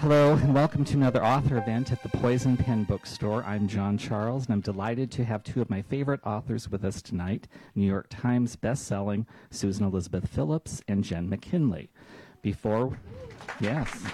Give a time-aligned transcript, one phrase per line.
[0.00, 3.42] Hello, and welcome to another author event at the Poison Pen Bookstore.
[3.42, 7.02] I'm John Charles, and I'm delighted to have two of my favorite authors with us
[7.02, 11.88] tonight New York Times best-selling Susan Elizabeth Phillips and Jenn McKinlay.
[12.42, 13.00] Before,
[13.58, 14.04] yes.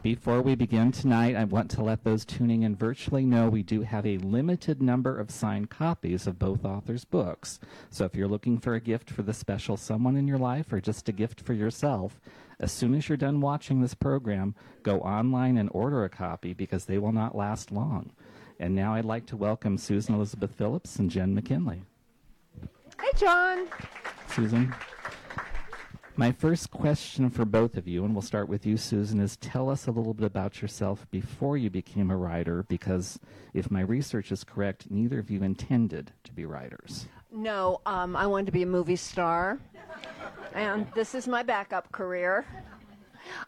[0.00, 3.82] Before we begin tonight, I want to let those tuning in virtually know we do
[3.82, 7.58] have a limited number of signed copies of both authors' books.
[7.90, 10.80] So if you're looking for a gift for the special someone in your life or
[10.80, 12.20] just a gift for yourself,
[12.60, 14.54] as soon as you're done watching this program,
[14.84, 18.12] go online and order a copy because they will not last long.
[18.60, 21.80] And now I'd like to welcome Susan Elizabeth Phillips and Jenn McKinlay.
[22.98, 23.66] Hi, John.
[24.28, 24.72] Susan.
[26.18, 29.70] My first question for both of you, and we'll start with you, Susan, is tell
[29.70, 33.20] us a little bit about yourself before you became a writer, because
[33.54, 37.06] if my research is correct, neither of you intended to be writers.
[37.30, 39.60] No, um, I wanted to be a movie star,
[40.54, 42.44] and this is my backup career.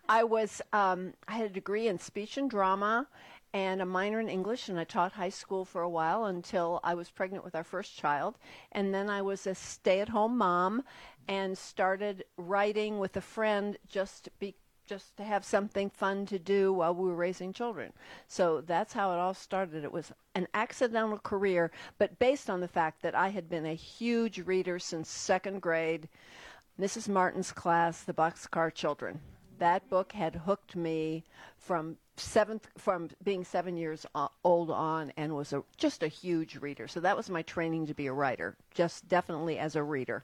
[0.09, 3.09] I was um, I had a degree in speech and drama
[3.53, 6.95] and a minor in English, and I taught high school for a while until I
[6.95, 8.39] was pregnant with our first child.
[8.73, 10.85] And then I was a stay at home mom
[11.27, 14.55] and started writing with a friend just be
[14.87, 17.93] just to have something fun to do while we were raising children.
[18.27, 19.85] So that's how it all started.
[19.85, 23.75] It was an accidental career, but based on the fact that I had been a
[23.75, 26.09] huge reader since second grade.
[26.81, 27.09] Mrs.
[27.09, 29.21] Martin's class, The Boxcar Children.
[29.61, 31.23] That book had hooked me
[31.59, 34.05] from seventh from being seven years
[34.45, 37.95] old on and was a, just a huge reader so that was my training to
[37.95, 40.23] be a writer just definitely as a reader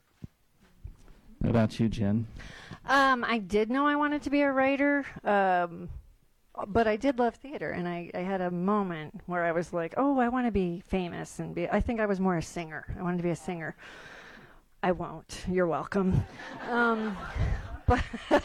[1.39, 2.27] What about you, Jenn?
[2.87, 5.89] Um, I did know I wanted to be a writer, um,
[6.67, 9.95] but I did love theater, and I, I had a moment where I was like,
[9.97, 11.69] "Oh, I want to be famous," and be.
[11.69, 12.87] I think I was more a singer.
[12.99, 13.77] I wanted to be a singer.
[14.83, 15.45] I won't.
[15.51, 16.25] You're welcome.
[16.71, 17.17] um,
[17.87, 18.03] but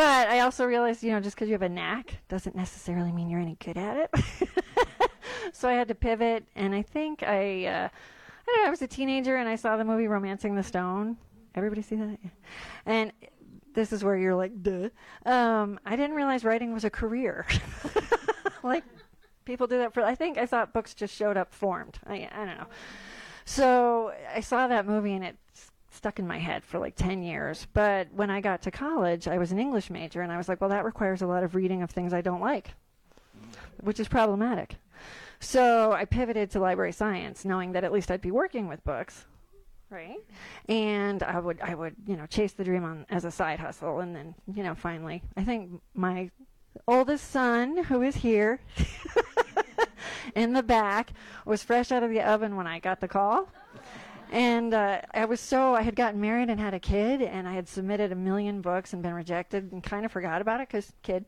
[0.00, 3.28] but I also realized, you know, just because you have a knack doesn't necessarily mean
[3.28, 4.50] you're any good at it.
[5.52, 7.66] so I had to pivot, and I think I.
[7.66, 7.88] Uh,
[8.48, 11.18] I don't know, I was a teenager and I saw the movie Romancing the Stone.
[11.54, 12.18] Everybody see that?
[12.22, 12.30] Yeah.
[12.86, 13.12] And
[13.74, 14.88] this is where you're like, duh.
[15.26, 17.46] Um, I didn't realize writing was a career.
[18.62, 18.84] like,
[19.44, 21.98] people do that for, I think I thought books just showed up formed.
[22.06, 22.66] I, I don't know.
[23.44, 25.36] So I saw that movie and it
[26.00, 27.66] stuck in my head for like 10 years.
[27.74, 30.58] But when I got to college, I was an English major and I was like,
[30.58, 32.72] well, that requires a lot of reading of things I don't like,
[33.82, 34.76] which is problematic.
[35.40, 39.26] So I pivoted to library science, knowing that at least I'd be working with books,
[39.90, 40.16] right?
[40.70, 44.00] And I would, I would, you know, chase the dream on as a side hustle,
[44.00, 46.30] and then, you know, finally, I think my
[46.88, 48.60] oldest son, who is here
[50.34, 51.12] in the back,
[51.44, 53.50] was fresh out of the oven when I got the call.
[54.30, 57.52] And uh, I was so, I had gotten married and had a kid, and I
[57.52, 60.92] had submitted a million books and been rejected and kind of forgot about it because
[61.02, 61.24] kid.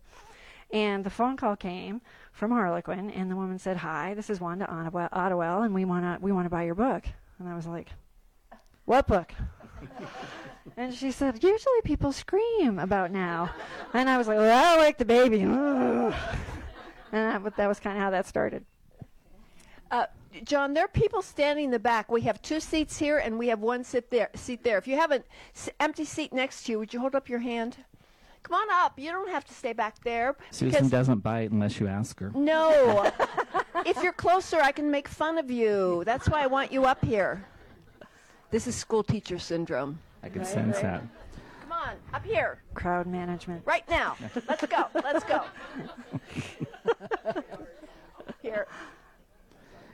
[0.72, 2.00] And the phone call came
[2.32, 4.66] from Harlequin, and the woman said, "Hi, this is Wanda
[5.12, 7.04] Ottewell, and we wanna we wanna buy your book."
[7.38, 7.88] And I was like,
[8.86, 9.34] "What book?"
[10.76, 13.50] and she said, "Usually people scream about now,"
[13.92, 16.14] and I was like, well, "I like the baby," and
[17.12, 18.64] that, that was kind of how that started.
[19.90, 20.06] uh,
[20.44, 23.48] john there are people standing in the back we have two seats here and we
[23.48, 25.22] have one sit there seat there if you have an
[25.80, 27.76] empty seat next to you would you hold up your hand
[28.42, 31.86] come on up you don't have to stay back there Susan doesn't bite unless you
[31.86, 32.30] ask her.
[32.34, 33.10] No.
[33.86, 36.02] if you're closer, I can make fun of you.
[36.04, 37.44] That's why I want you up here.
[38.50, 39.98] This is school teacher syndrome.
[40.22, 41.02] I can sense that.
[41.62, 43.62] Come on, up here, Crowd management.
[43.64, 44.16] right now.
[44.46, 44.86] Let's go.
[44.94, 45.42] Let's go.
[48.42, 48.66] Here,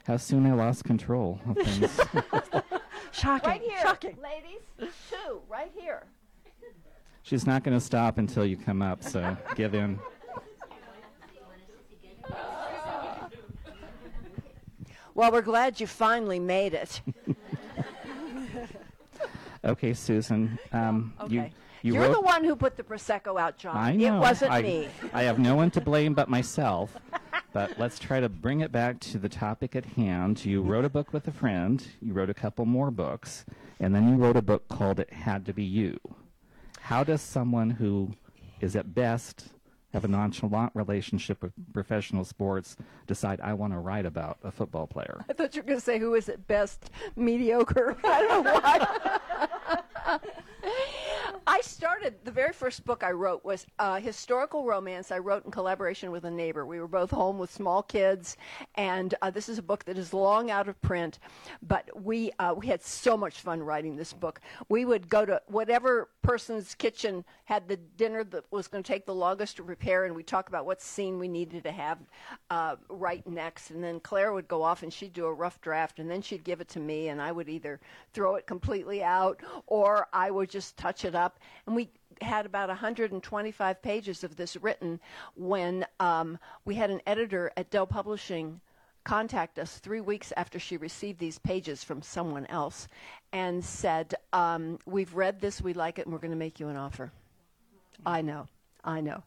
[0.08, 2.00] How soon I lost control of things.
[3.12, 3.50] Shocking.
[3.50, 4.16] right here, Shocking.
[4.22, 4.90] ladies.
[5.10, 6.04] Two, right here.
[7.22, 9.98] She's not going to stop until you come up, so give in.
[15.14, 17.00] Well, we're glad you finally made it.
[19.64, 20.56] Okay, Susan.
[20.72, 21.52] Um, You, Okay.
[21.82, 23.76] you You're wrote, the one who put the prosecco out, John.
[23.76, 24.16] I know.
[24.16, 24.88] It wasn't I, me.
[25.12, 26.96] I have no one to blame but myself.
[27.52, 30.44] But let's try to bring it back to the topic at hand.
[30.44, 31.84] You wrote a book with a friend.
[32.00, 33.44] You wrote a couple more books,
[33.80, 35.98] and then you wrote a book called "It Had to Be You."
[36.80, 38.12] How does someone who
[38.60, 39.48] is at best
[39.92, 44.86] have a nonchalant relationship with professional sports decide I want to write about a football
[44.86, 45.24] player?
[45.28, 47.96] I thought you were going to say who is at best mediocre.
[48.04, 49.18] I don't know why.
[52.08, 56.10] Started the very first book I wrote was a historical romance I wrote in collaboration
[56.10, 56.64] with a neighbor.
[56.64, 58.38] We were both home with small kids,
[58.76, 61.18] and uh, this is a book that is long out of print,
[61.60, 64.40] but we, uh, we had so much fun writing this book.
[64.70, 69.04] We would go to whatever person's kitchen had the dinner that was going to take
[69.04, 71.98] the longest to prepare, and we'd talk about what scene we needed to have
[72.48, 73.70] uh, right next.
[73.70, 76.44] And then Claire would go off and she'd do a rough draft, and then she'd
[76.44, 77.80] give it to me, and I would either
[78.14, 81.38] throw it completely out or I would just touch it up.
[81.66, 81.90] And we
[82.22, 85.00] had about 125 pages of this written
[85.36, 88.60] when um, we had an editor at Dell Publishing
[89.04, 92.88] contact us three weeks after she received these pages from someone else
[93.32, 96.68] and said, um, We've read this, we like it, and we're going to make you
[96.68, 97.10] an offer.
[98.04, 98.46] I know.
[98.84, 99.22] I know.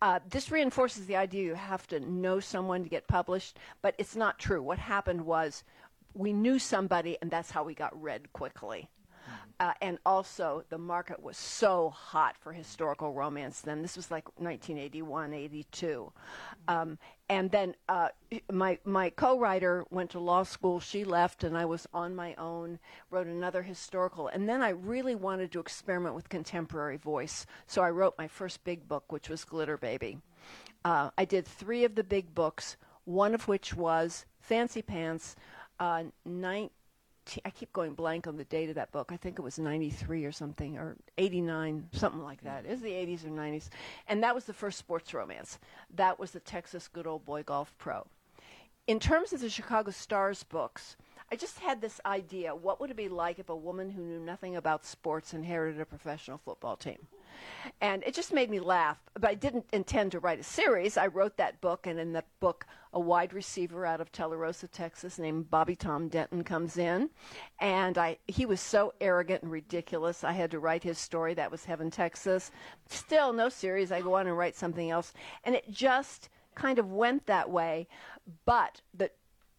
[0.00, 4.16] Uh, this reinforces the idea you have to know someone to get published, but it's
[4.16, 4.62] not true.
[4.62, 5.64] What happened was
[6.14, 8.88] we knew somebody, and that's how we got read quickly.
[9.58, 13.80] Uh, and also, the market was so hot for historical romance then.
[13.80, 16.12] This was like 1981, 82.
[16.68, 16.98] Um,
[17.30, 18.08] and then uh,
[18.52, 20.78] my, my co writer went to law school.
[20.78, 22.78] She left, and I was on my own,
[23.10, 24.28] wrote another historical.
[24.28, 27.46] And then I really wanted to experiment with contemporary voice.
[27.66, 30.18] So I wrote my first big book, which was Glitter Baby.
[30.84, 35.34] Uh, I did three of the big books, one of which was Fancy Pants.
[35.80, 36.70] Uh, 19
[37.44, 39.10] I keep going blank on the date of that book.
[39.12, 42.64] I think it was 93 or something, or 89, something like that.
[42.64, 43.68] It was the 80s or 90s.
[44.08, 45.58] And that was the first sports romance.
[45.94, 48.06] That was the Texas Good Old Boy Golf Pro.
[48.86, 50.96] In terms of the Chicago Stars books,
[51.30, 54.20] I just had this idea what would it be like if a woman who knew
[54.20, 57.08] nothing about sports inherited a professional football team?
[57.80, 58.98] And it just made me laugh.
[59.14, 60.96] But I didn't intend to write a series.
[60.96, 65.18] I wrote that book, and in the book, a wide receiver out of Telarosa, Texas,
[65.18, 67.10] named Bobby Tom Denton comes in.
[67.60, 71.34] And I, he was so arrogant and ridiculous, I had to write his story.
[71.34, 72.50] That was Heaven, Texas.
[72.88, 73.92] Still, no series.
[73.92, 75.12] I go on and write something else.
[75.44, 77.86] And it just kind of went that way.
[78.44, 79.10] But the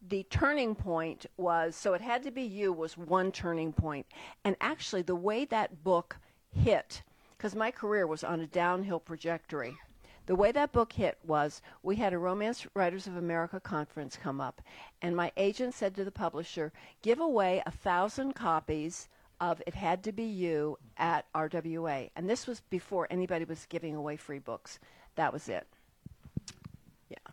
[0.10, 4.06] the turning point was so it had to be you was one turning point
[4.44, 6.18] and actually the way that book
[6.52, 7.02] hit
[7.38, 9.78] because my career was on a downhill trajectory.
[10.26, 14.42] The way that book hit was we had a Romance Writers of America conference come
[14.42, 14.62] up,
[15.02, 19.08] and my agent said to the publisher, give away a thousand copies
[19.40, 22.10] of It Had to Be You at RWA.
[22.16, 24.80] And this was before anybody was giving away free books.
[25.16, 25.68] That was it.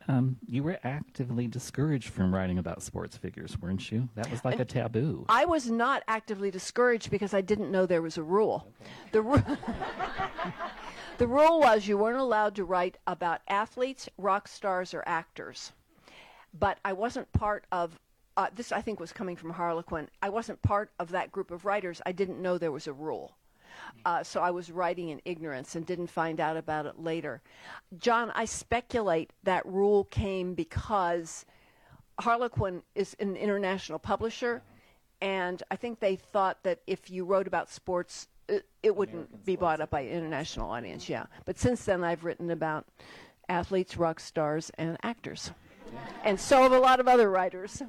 [0.06, 4.08] Um, you were actively discouraged from writing about sports figures, weren't you?
[4.16, 5.24] That was like and a taboo.
[5.28, 8.66] I was not actively discouraged because I didn't know there was a rule.
[8.82, 8.90] Okay.
[9.12, 9.56] The, ru-
[11.18, 15.72] the rule was you weren't allowed to write about athletes, rock stars, or actors.
[16.52, 17.98] But I wasn't part of
[18.36, 18.72] uh, this.
[18.72, 20.08] I think was coming from Harlequin.
[20.20, 22.02] I wasn't part of that group of writers.
[22.04, 23.36] I didn't know there was a rule.
[24.04, 27.42] Uh, so I was writing in ignorance and didn't find out about it later.
[27.98, 31.46] John, I speculate that rule came because
[32.20, 34.62] Harlequin is an international publisher,
[35.20, 39.40] and I think they thought that if you wrote about sports, it, it wouldn't American
[39.44, 41.08] be bought up by an international audience.
[41.08, 42.86] Yeah, but since then I've written about
[43.48, 45.50] athletes, rock stars, and actors.
[46.24, 47.82] And so have a lot of other writers.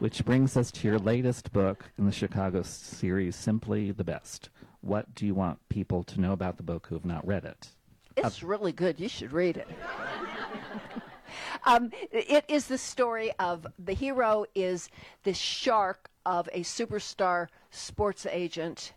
[0.00, 4.48] Which brings us to your latest book in the Chicago series, Simply the Best
[4.84, 7.68] what do you want people to know about the book who have not read it?
[8.16, 9.00] It's uh, really good.
[9.00, 9.68] You should read it.
[11.64, 14.88] um, it is the story of the hero is
[15.22, 18.92] the shark of a superstar sports agent.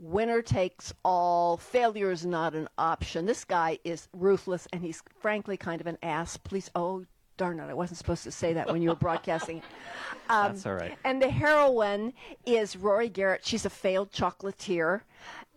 [0.00, 1.56] Winner takes all.
[1.56, 3.26] Failure is not an option.
[3.26, 6.36] This guy is ruthless, and he's frankly kind of an ass.
[6.36, 7.04] Please, oh
[7.38, 9.62] darn it, I wasn't supposed to say that when you were broadcasting.
[10.30, 10.94] Um, That's all right.
[11.04, 12.12] And the heroine
[12.44, 13.46] is Rory Garrett.
[13.46, 15.00] She's a failed chocolatier,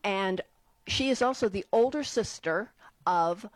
[0.02, 0.40] and
[0.88, 2.72] she is also the older sister
[3.06, 3.50] of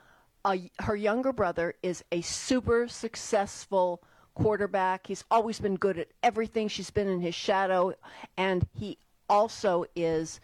[0.45, 4.01] a, her younger brother is a super successful
[4.33, 5.07] quarterback.
[5.07, 6.67] He's always been good at everything.
[6.67, 7.93] She's been in his shadow,
[8.35, 8.97] and he
[9.29, 10.41] also is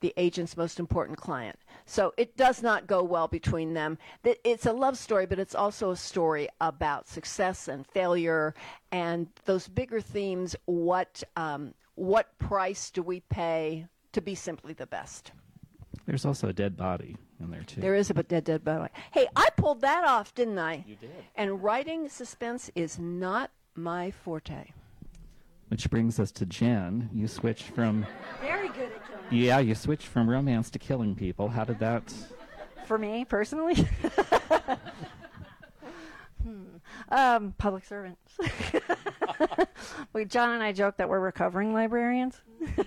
[0.00, 1.56] the agent's most important client.
[1.90, 3.98] So it does not go well between them.
[4.22, 8.54] It's a love story, but it's also a story about success and failure
[8.92, 10.54] and those bigger themes.
[10.66, 15.32] What um, what price do we pay to be simply the best?
[16.06, 17.80] There's also a dead body in there too.
[17.80, 18.92] There is a dead dead body.
[19.10, 20.84] Hey, I pulled that off, didn't I?
[20.86, 21.10] You did.
[21.34, 24.70] And writing suspense is not my forte.
[25.70, 27.10] Which brings us to Jenn.
[27.12, 28.06] You switched from.
[28.40, 28.89] Very good at killing.
[29.30, 31.48] Yeah, you switched from romance to killing people.
[31.48, 32.02] How did that?
[32.86, 33.74] For me personally.
[36.42, 36.64] hmm.
[37.10, 38.32] um, public servants.
[40.12, 42.40] we, John and I joke that we're recovering librarians.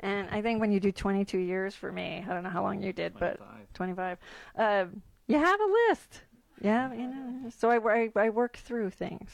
[0.00, 2.82] And I think when you do 22 years for me, I don't know how long
[2.82, 3.38] you did, but
[3.74, 4.18] 25,
[4.56, 4.86] uh,
[5.26, 6.22] you have a list.
[6.62, 7.50] Yeah, you know.
[7.56, 9.30] So I, I, I work through things.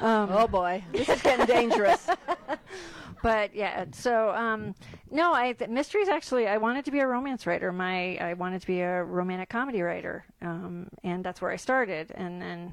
[0.00, 2.08] Um, Oh boy, this is getting dangerous.
[3.22, 4.74] but yeah, so um,
[5.10, 6.46] no, I th- mysteries actually.
[6.46, 7.72] I wanted to be a romance writer.
[7.72, 12.12] My I wanted to be a romantic comedy writer, um, and that's where I started.
[12.14, 12.72] And then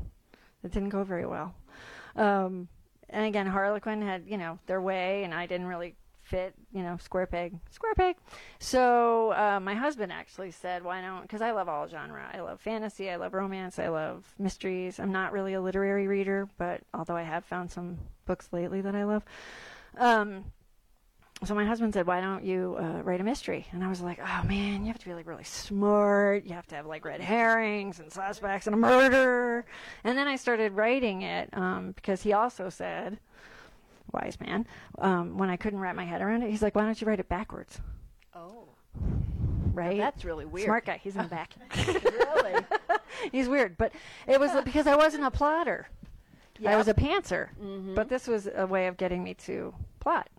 [0.64, 1.56] it didn't go very well.
[2.16, 2.68] Um,
[3.10, 5.96] and again, Harlequin had you know their way, and I didn't really
[6.26, 8.16] fit, you know, square peg, square peg.
[8.60, 12.30] So uh, my husband actually said, "Why don't?" Because I love all genre.
[12.34, 13.10] I love fantasy.
[13.10, 13.80] I love romance.
[13.80, 15.00] I love mysteries.
[15.00, 18.96] I'm not really a literary reader, but although I have found some books lately that
[18.96, 19.24] I love.
[19.98, 20.46] Um,
[21.44, 24.20] so my husband said, "Why don't you uh, write a mystery?" And I was like,
[24.20, 26.46] "Oh man, you have to be like really smart.
[26.46, 29.66] You have to have like red herrings and suspects and a murder."
[30.04, 33.20] And then I started writing it um, because he also said,
[34.12, 34.66] "Wise man,"
[35.00, 37.20] um, when I couldn't wrap my head around it, he's like, "Why don't you write
[37.20, 37.80] it backwards?"
[38.34, 38.70] Oh,
[39.74, 39.98] Right?
[39.98, 40.66] that's really weird.
[40.66, 40.98] Smart guy.
[41.04, 41.54] He's in the back.
[41.88, 42.66] really?
[43.32, 43.92] he's weird, but
[44.28, 45.88] it was because I wasn't a plotter.
[46.66, 47.96] I was a pantser, Mhm.
[47.96, 50.30] but this was a way of getting me to plot.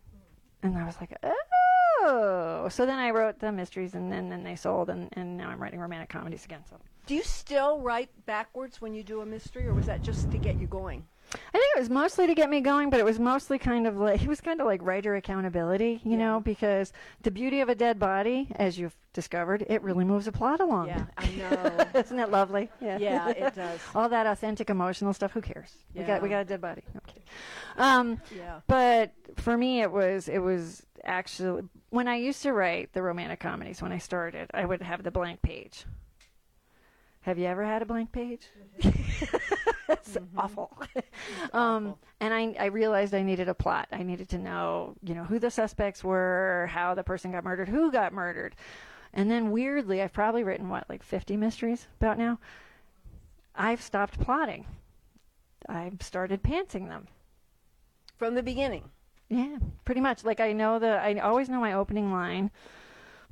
[0.63, 2.69] And I was like, oh.
[2.71, 5.61] So then I wrote the mysteries, and then, then they sold, and, and now I'm
[5.63, 6.61] writing romantic comedies again.
[6.71, 10.31] So Do you still write backwards when you do a mystery, or was that just
[10.31, 11.07] to get you going?
[11.35, 13.97] I think it was mostly to get me going, but it was mostly kind of
[13.97, 16.19] like it was kind of like writer accountability, you Yeah.
[16.19, 16.93] know, because
[17.23, 20.87] the beauty of a dead body, as you've discovered, it really moves a plot along.
[20.89, 22.01] Yeah, I know.
[22.01, 22.71] Isn't it lovely?
[22.81, 22.99] Yeah.
[22.99, 23.81] yeah, it does.
[23.95, 25.33] All that authentic emotional stuff.
[25.33, 25.75] Who cares?
[25.95, 26.83] We got we got a dead body.
[26.95, 27.23] No, I'm kidding.
[27.77, 28.61] Um, Yeah.
[28.67, 33.39] but for me it was it was actually when i used to write the romantic
[33.39, 35.85] comedies when i started i would have the blank page
[37.27, 38.49] have you ever had a blank page?
[39.89, 40.71] It's awful.
[41.53, 41.99] Um, awful.
[42.21, 43.89] and I, I realized i needed a plot.
[43.93, 47.69] I needed to know you know who the suspects were how the person got murdered
[47.69, 48.57] who got murdered.
[49.13, 52.39] And then weirdly i've probably written what like 50 mysteries about now.
[53.55, 54.67] I've stopped plotting.
[55.69, 57.09] I've started pantsing them.
[58.19, 58.91] From the beginning.
[59.29, 60.25] yeah, pretty much.
[60.25, 62.51] Like I know the I always know my opening line,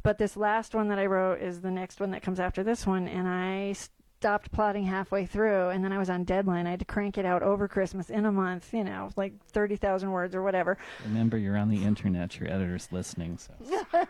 [0.04, 2.86] but this last one that I wrote is the next one that comes after this
[2.86, 6.66] one, and I stopped plotting halfway through, and then I was on deadline.
[6.66, 9.76] I had to crank it out over Christmas in a month, you know, like thirty
[9.76, 10.76] thousand words or whatever.
[11.04, 12.38] Remember, you're on the internet.
[12.38, 13.38] Your editor's listening.
[13.38, 13.54] So.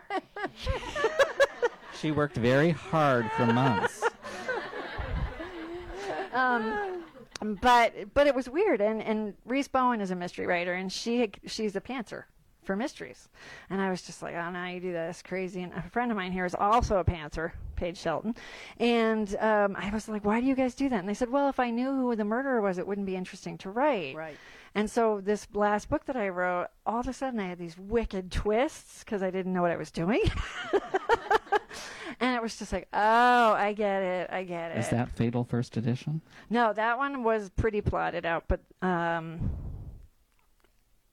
[2.01, 4.03] she worked very hard for months.
[6.33, 7.05] Um,
[7.61, 11.31] but but it was weird, and and Rhys Bowen is a mystery writer, and she
[11.45, 12.25] she's a pantser
[12.65, 13.29] for mysteries,
[13.69, 15.61] and I was just like, oh, now you do that, that's crazy.
[15.61, 18.35] And a friend of mine here is also a pantser, Paige Shelton,
[18.79, 20.99] and um, I was like, why do you guys do that?
[20.99, 23.57] And they said, well, if I knew who the murderer was, it wouldn't be interesting
[23.59, 24.15] to write.
[24.15, 24.37] Right.
[24.75, 27.77] And so this last book that I wrote, all of a sudden I had these
[27.77, 30.21] wicked twists because I didn't know what I was doing.
[32.19, 34.79] and it was just like, oh, I get it, I get it.
[34.79, 36.21] Is that Fatal First Edition?
[36.49, 39.49] No, that one was pretty plotted out, but um,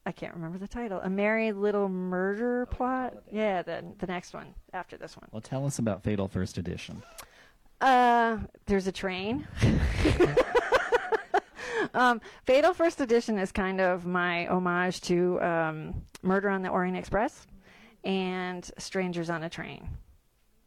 [0.04, 1.00] I can't remember the title.
[1.02, 3.14] A Merry Little Murder Plot.
[3.30, 5.28] Yeah, the the next one after this one.
[5.30, 7.02] Well, tell us about Fatal First Edition.
[7.80, 9.46] Uh, there's a train.
[11.94, 16.96] um, Fatal First Edition is kind of my homage to um, Murder on the Orient
[16.96, 17.46] Express
[18.04, 19.88] and Strangers on a Train.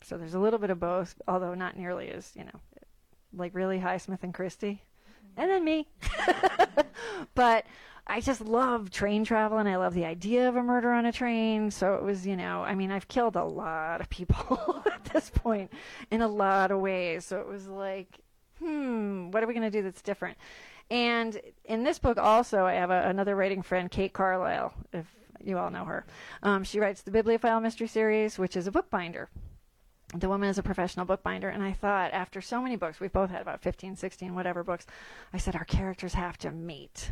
[0.02, 2.60] So there's a little bit of both, although not nearly as you know,
[3.34, 4.84] like really Highsmith and Christie,
[5.36, 5.90] and then me.
[7.36, 7.66] but
[8.08, 11.12] I just love train travel and I love the idea of a murder on a
[11.12, 11.72] train.
[11.72, 15.32] So it was, you know, I mean, I've killed a lot of people at this
[15.32, 15.72] point
[16.12, 17.26] in a lot of ways.
[17.26, 18.20] So it was like,
[18.60, 20.38] hmm, what are we going to do that's different?
[20.92, 25.08] And in this book, also, I have a, another writing friend, Kate Carlisle, if
[25.44, 26.06] you all know her.
[26.44, 29.30] Um, she writes the Bibliophile Mystery Series, which is a bookbinder
[30.14, 33.32] the woman is a professional bookbinder and i thought after so many books we've both
[33.32, 34.86] had about 15 16 whatever books
[35.34, 37.12] i said our characters have to meet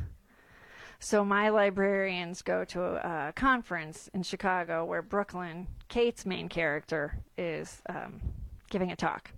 [1.03, 7.81] so my librarians go to a, conference in chicago where brooklyn kate's main character is
[7.89, 8.21] um,
[8.69, 9.31] giving a talk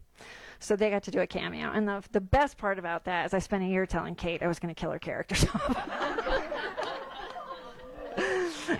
[0.60, 3.34] so they got to do a cameo and the, the best part about that is
[3.34, 5.36] i spent a year telling kate i was going to kill her character.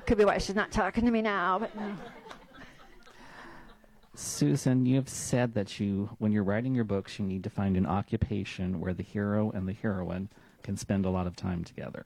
[0.06, 1.96] could be why she's not talking to me now but no.
[4.18, 7.76] Susan, you have said that you, when you're writing your books, you need to find
[7.76, 10.30] an occupation where the hero and the heroine
[10.64, 12.06] can spend a lot of time together.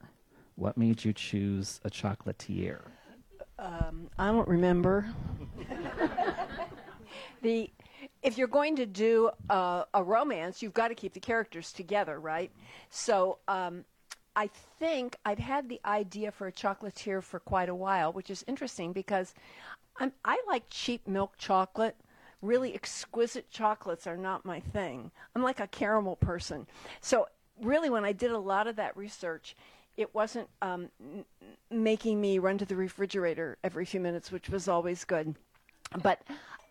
[0.60, 2.82] What made you choose a chocolatier?
[3.58, 5.06] Um, I don't remember.
[7.42, 7.70] the
[8.22, 12.20] if you're going to do uh, a romance, you've got to keep the characters together,
[12.20, 12.50] right?
[12.90, 13.86] So um,
[14.36, 18.44] I think I've had the idea for a chocolatier for quite a while, which is
[18.46, 19.32] interesting because
[19.98, 21.96] I'm, I like cheap milk chocolate.
[22.42, 25.10] Really exquisite chocolates are not my thing.
[25.34, 26.66] I'm like a caramel person.
[27.00, 27.28] So,
[27.62, 29.56] really, when I did a lot of that research,
[30.00, 31.24] it wasn't um, m-
[31.70, 35.34] making me run to the refrigerator every few minutes, which was always good.
[36.02, 36.22] But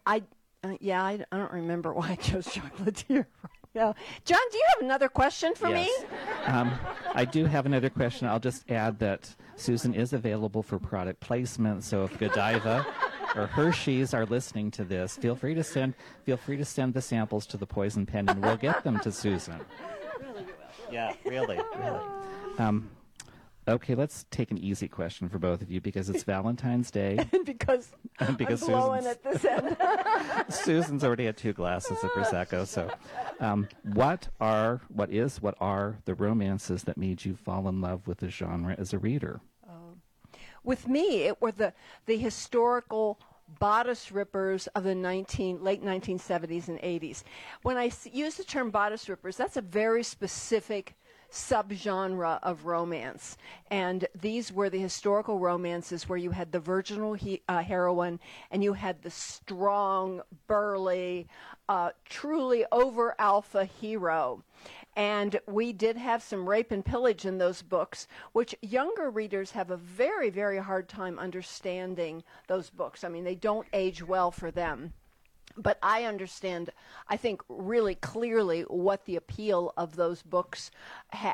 [0.06, 0.24] I,
[0.64, 3.26] uh, yeah, I, I don't remember why I chose chocolatier.
[3.74, 3.94] yeah,
[4.26, 5.86] John, do you have another question for me?
[5.86, 6.06] Yes.
[6.46, 6.72] Um,
[7.14, 8.28] I do have another question.
[8.28, 11.84] I'll just add that Susan is available for product placement.
[11.84, 12.86] So if Godiva
[13.36, 15.94] or Hershey's are listening to this, feel free to send
[16.26, 19.12] feel free to send the samples to the Poison Pen, and we'll get them to
[19.12, 19.60] Susan.
[20.20, 20.94] Really, you will.
[20.94, 22.02] Yeah, really, really.
[22.58, 22.90] Um,
[23.70, 27.26] okay, let's take an easy question for both of you because it's Valentine's Day.
[27.46, 27.92] because,
[28.38, 29.78] because I'm blowing Susan's- at this end.
[30.50, 32.66] Susan's already had two glasses of prosecco.
[32.66, 32.90] So,
[33.40, 38.08] um, what are what is what are the romances that made you fall in love
[38.08, 39.42] with the genre as a reader?
[40.64, 41.74] With me, it were the
[42.06, 43.20] the historical
[43.58, 47.24] bodice rippers of the 19 late 1970s and 80s.
[47.64, 50.96] When I use the term bodice rippers, that's a very specific
[51.32, 53.38] subgenre of romance.
[53.70, 58.20] And these were the historical romances where you had the virginal he- uh, heroine
[58.52, 61.28] and you had the strong, burly,
[61.68, 64.44] uh, truly over alpha hero.
[64.96, 69.72] And we did have some rape and pillage in those books, which younger readers have
[69.72, 73.04] a very, very hard time understanding those books.
[73.04, 74.94] I mean, they don't age well for them.
[75.62, 76.70] But I understand,
[77.10, 80.72] I think, really clearly what the appeal of those books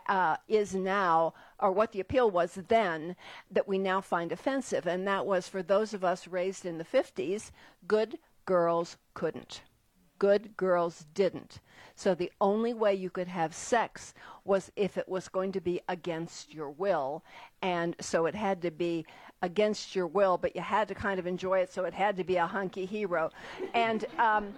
[0.07, 3.15] uh, is now, or what the appeal was then,
[3.51, 4.87] that we now find offensive.
[4.87, 7.51] And that was for those of us raised in the 50s,
[7.87, 9.61] good girls couldn't
[10.19, 11.59] good girls didn't.
[11.95, 14.13] So the only way you could have sex
[14.43, 17.23] was if it was going to be against your will.
[17.61, 19.05] And so it had to be
[19.45, 22.23] against your will, but you had to kind of enjoy it, so it had to
[22.23, 23.31] be a hunky hero.
[23.73, 24.53] And um,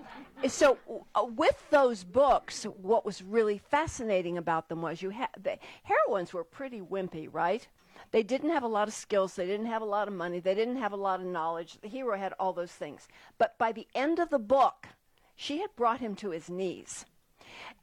[0.48, 0.78] so
[1.14, 6.34] uh, with those books, what was really fascinating about them was you had the heroines
[6.34, 7.68] were pretty wimpy, right?
[8.12, 9.36] They didn't have a lot of skills.
[9.36, 10.40] They didn't have a lot of money.
[10.40, 11.80] They didn't have a lot of knowledge.
[11.82, 13.08] The hero had all those things.
[13.38, 14.88] But by the end of the book,
[15.36, 17.06] she had brought him to his knees.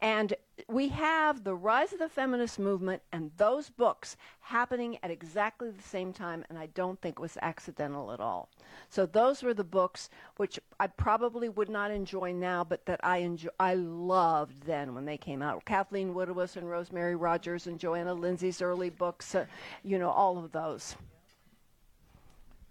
[0.01, 0.35] And
[0.69, 5.83] we have the rise of the feminist movement and those books happening at exactly the
[5.83, 8.49] same time, and I don't think it was accidental at all.
[8.89, 13.19] So those were the books which I probably would not enjoy now, but that I
[13.19, 15.65] enjoy, I loved then when they came out.
[15.65, 19.47] Kathleen Woodiwiss and Rosemary Rogers and Johanna Lindsey's early books, uh,
[19.83, 20.97] you know, all of those.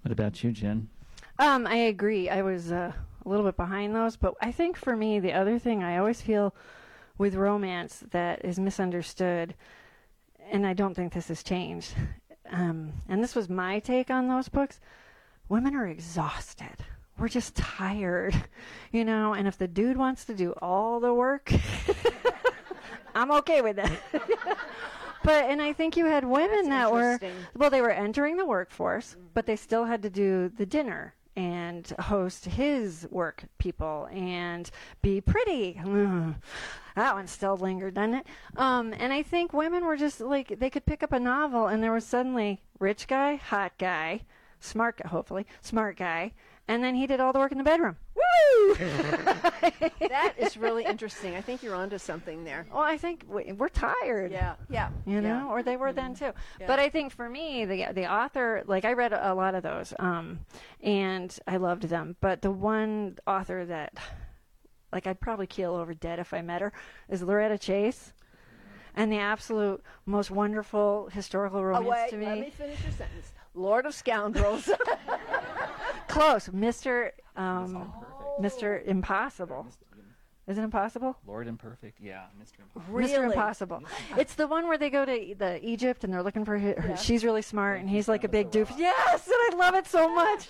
[0.04, 0.90] What about you, Jenn?
[1.40, 2.30] Um, I agree.
[2.30, 2.92] I was uh,
[3.26, 6.22] a little bit behind those, but I think for me, the other thing I always
[6.22, 6.54] feel
[7.18, 9.56] with romance that is misunderstood,
[10.52, 11.94] and I don't think this has changed,
[12.52, 14.80] um, and this was my take on those books.
[15.50, 16.78] Women are exhausted.
[17.18, 18.36] We're just tired,
[18.92, 21.52] you know, and if the dude wants to do all the work,
[23.16, 24.00] I'm okay with that.
[25.24, 27.20] but and I think you had women That's that were
[27.56, 31.88] well, they were entering the workforce, but they still had to do the dinner and
[32.00, 34.70] host his work people and
[35.02, 35.80] be pretty.
[36.96, 38.28] That one still lingered, doesn't it?
[38.56, 41.82] Um, and I think women were just like they could pick up a novel, and
[41.82, 44.22] there was suddenly rich guy, hot guy,
[44.60, 46.34] smart hopefully smart guy,
[46.68, 47.98] and then he did all the work in the bedroom.
[48.34, 48.76] Woo!
[50.10, 51.36] That is really interesting.
[51.36, 52.66] I think you're onto something there.
[52.72, 54.32] well, I think we- we're tired.
[54.32, 54.90] Yeah, yeah.
[55.06, 55.48] you know, yeah.
[55.48, 56.32] or they were then too.
[56.60, 56.68] Yeah.
[56.68, 59.64] But I think for me, the the author, like I read a, a lot of
[59.64, 60.40] those, um,
[60.82, 62.16] and I loved them.
[62.22, 63.98] But the one author that,
[64.92, 66.72] like, I'd probably keel over dead if I met her,
[67.10, 68.14] is Loretta Chase,
[68.96, 72.26] and the absolute most wonderful historical Oh, romance wait, to me.
[72.26, 73.34] let me finish your sentence.
[73.56, 74.70] Lord of Scoundrels.
[76.08, 77.92] Close, Mister, um,
[78.40, 79.68] Mister Impossible.
[80.46, 81.16] Is it impossible?
[81.26, 82.60] Lord Imperfect, yeah, Mr.
[82.60, 82.90] Imperfect.
[82.90, 83.10] really?
[83.12, 83.26] Mr.
[83.28, 83.82] Impossible.
[84.18, 86.76] It's the one where they go to the Egypt and they're looking for her.
[86.78, 86.96] Yeah.
[86.96, 88.70] She's really smart and he's like a big doof.
[88.78, 90.50] Yes, and I love it so much.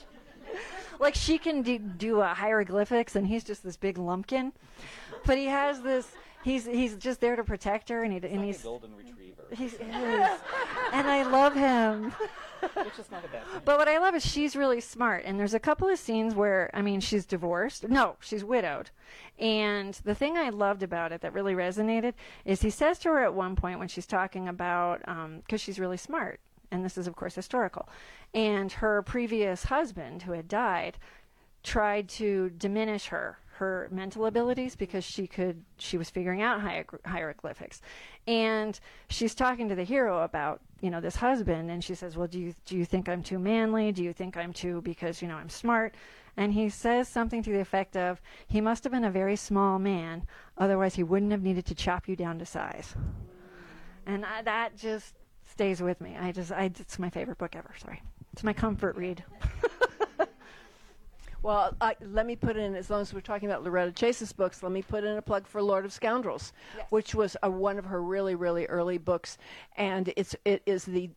[0.99, 4.53] Like she can do, do uh, hieroglyphics and he's just this big lumpkin,
[5.25, 6.11] but he has this.
[6.43, 9.79] He's he's just there to protect her and he and he's golden retriever, he's is.
[9.79, 12.13] and I love him.
[12.73, 13.61] which is not a bad thing.
[13.65, 16.69] But what I love is she's really smart, and there's a couple of scenes where
[16.73, 17.87] I mean she's divorced.
[17.87, 18.89] No, she's widowed.
[19.39, 22.13] And the thing I loved about it that really resonated
[22.45, 25.79] is he says to her at one point when she's talking about um, because she's
[25.79, 26.39] really smart,
[26.71, 27.87] and this is of course historical,
[28.33, 30.97] and her previous husband who had died
[31.63, 36.99] tried to diminish her her mental abilities because she could she was figuring out hier-
[37.05, 37.81] hieroglyphics
[38.27, 42.27] and she's talking to the hero about you know this husband and she says well
[42.27, 43.93] do you do you think i'm too manly?
[43.93, 45.95] Do you think i'm too because you know i'm smart?
[46.35, 49.79] And he says something to the effect of he must have been a very small
[49.79, 52.95] man otherwise he wouldn't have needed to chop you down to size.
[54.05, 55.15] And I, that just
[55.49, 56.17] stays with me.
[56.19, 57.73] I just I, it's my favorite book ever.
[57.81, 58.01] Sorry.
[58.33, 59.23] It's my comfort read
[61.43, 64.63] Well, I, let me put in, as long as we're talking about Loretta Chase's books,
[64.63, 66.85] let me put in a plug for Lord of Scoundrels, Yes.
[66.89, 69.37] which was a, one of her really, really early books,
[69.75, 71.09] and it's it is the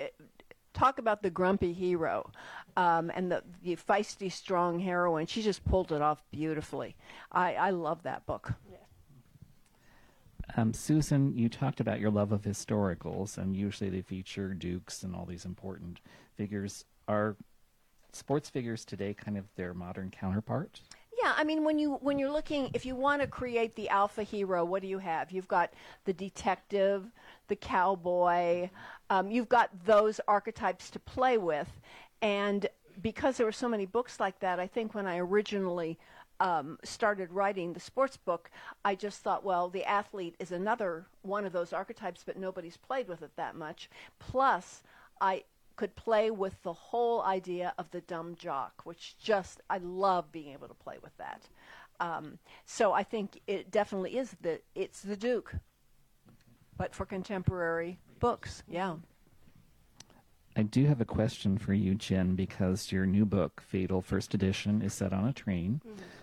[0.00, 0.14] it,
[0.74, 2.32] talk about the grumpy hero,
[2.76, 5.26] um, and the the feisty, strong heroine.
[5.26, 6.96] She just pulled it off beautifully.
[7.30, 8.54] I I love that book.
[10.56, 15.14] Um, Susan, you talked about your love of historicals, and usually they feature dukes and
[15.14, 16.00] all these important
[16.36, 16.84] figures.
[17.08, 17.36] Are
[18.12, 20.80] sports figures today kind of their modern counterpart?
[21.22, 24.22] Yeah, I mean when you when you're looking if you want to create the alpha
[24.22, 25.30] hero, what do you have?
[25.30, 25.72] You've got
[26.04, 27.04] the detective,
[27.48, 28.70] the cowboy.
[29.10, 31.68] Um, you've got those archetypes to play with,
[32.22, 32.66] and
[33.00, 35.98] because there were so many books like that, I think when I originally
[36.40, 38.50] um, started writing the sports book,
[38.84, 43.06] I just thought, well, the athlete is another one of those archetypes, but nobody's played
[43.06, 43.88] with it that much.
[44.18, 44.82] Plus,
[45.20, 45.44] I
[45.76, 50.52] could play with the whole idea of the dumb jock, which just I love being
[50.52, 51.42] able to play with that.
[52.00, 55.54] Um, so I think it definitely is the it's the Duke,
[56.76, 58.96] but for contemporary books, yeah.
[60.54, 64.82] I do have a question for you, Jenn, because your new book, Fatal First Edition,
[64.82, 65.80] is set on a train.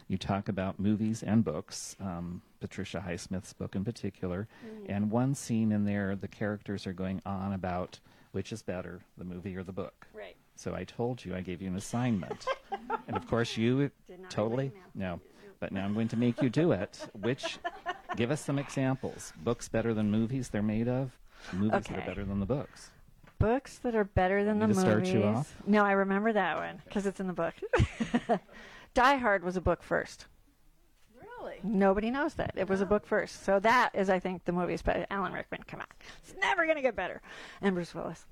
[0.08, 4.48] You talk about movies and books, um, Patricia Highsmith's book in particular.
[4.88, 8.00] And one scene in there, the characters are going on about
[8.32, 10.08] which is better, the movie or the book.
[10.14, 12.46] right So I told you, I gave you an assignment.
[13.08, 15.16] and of course, you Did not totally, read my email.
[15.18, 15.22] no.
[15.60, 17.00] But now I'm going to make you do it.
[17.22, 17.58] Which,
[18.16, 19.34] give us some examples.
[19.44, 21.12] Books better than movies they're made of,
[21.52, 22.02] movies that Okay.
[22.02, 22.92] are better than the books.
[23.40, 25.10] books that are better than Want the me to movies.
[25.10, 25.56] start you off?
[25.68, 27.54] No, I remember that one because it's in the book.
[28.94, 30.28] Die Hard was a book first.
[31.40, 31.60] Really?
[31.64, 33.44] Nobody knows that it was a book first.
[33.44, 34.82] So that is, I think, the movies.
[34.82, 35.88] But Alan Rickman, come on,
[36.24, 37.22] it's never gonna get better.
[37.62, 38.26] And Bruce Willis.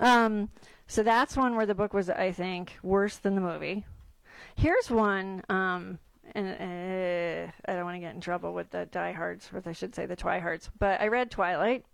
[0.00, 0.48] Um,
[0.86, 3.84] so that's one where the book was, I think, worse than the movie.
[4.56, 5.42] Here's one.
[5.48, 5.98] Um,
[6.34, 9.72] and uh, I don't want to get in trouble with the Die Hards, or I
[9.72, 10.68] should say the Twihards.
[10.78, 11.84] But I read Twilight.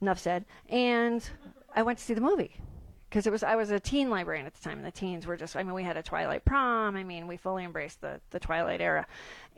[0.00, 0.44] Enough said.
[0.68, 1.28] And
[1.74, 2.56] I went to see the movie
[3.08, 5.36] because it was I was a teen librarian at the time, and the teens were
[5.36, 6.96] just I mean we had a Twilight prom.
[6.96, 9.06] I mean we fully embraced the the Twilight era.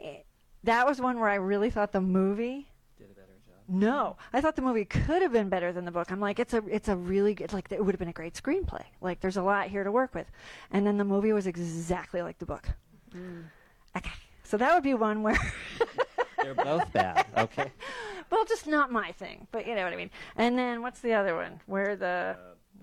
[0.02, 0.18] Eh,
[0.64, 2.68] That was one where I really thought the movie.
[2.98, 3.56] Did a better job.
[3.68, 6.10] No, I thought the movie could have been better than the book.
[6.10, 8.34] I'm like, it's a it's a really good like it would have been a great
[8.34, 8.84] screenplay.
[9.00, 10.30] Like there's a lot here to work with,
[10.70, 12.68] and then the movie was exactly like the book.
[13.96, 14.10] Okay,
[14.44, 15.38] so that would be one where.
[16.42, 17.26] They're both bad.
[17.36, 17.70] Okay.
[18.30, 20.10] well, just not my thing, but you know what I mean.
[20.36, 22.34] And then what's the other one where the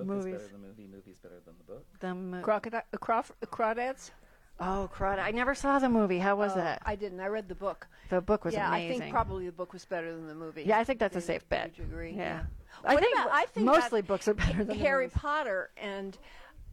[0.03, 0.35] book Movies.
[0.35, 0.87] is better than the movie.
[0.93, 1.85] Movie's better than the book.
[1.99, 4.11] the mo- Crocodile, uh, Crawf- Crawdads?
[4.59, 5.19] oh crud!
[5.19, 6.19] I never saw the movie.
[6.19, 6.81] How was Oh, that?
[6.85, 7.19] I didn't.
[7.19, 7.87] I read the book.
[8.09, 8.71] the book was amazing.
[8.71, 8.95] yeah, amazing.
[8.95, 10.63] I think probably the book was better than the movie.
[10.63, 11.69] Yeah, I think that's a Would- safe bet.
[11.69, 12.13] Would you agree?
[12.13, 12.43] Yeah.
[12.81, 15.17] What I think about- I think mostly books are better than the Harry movies.
[15.19, 16.17] Potter and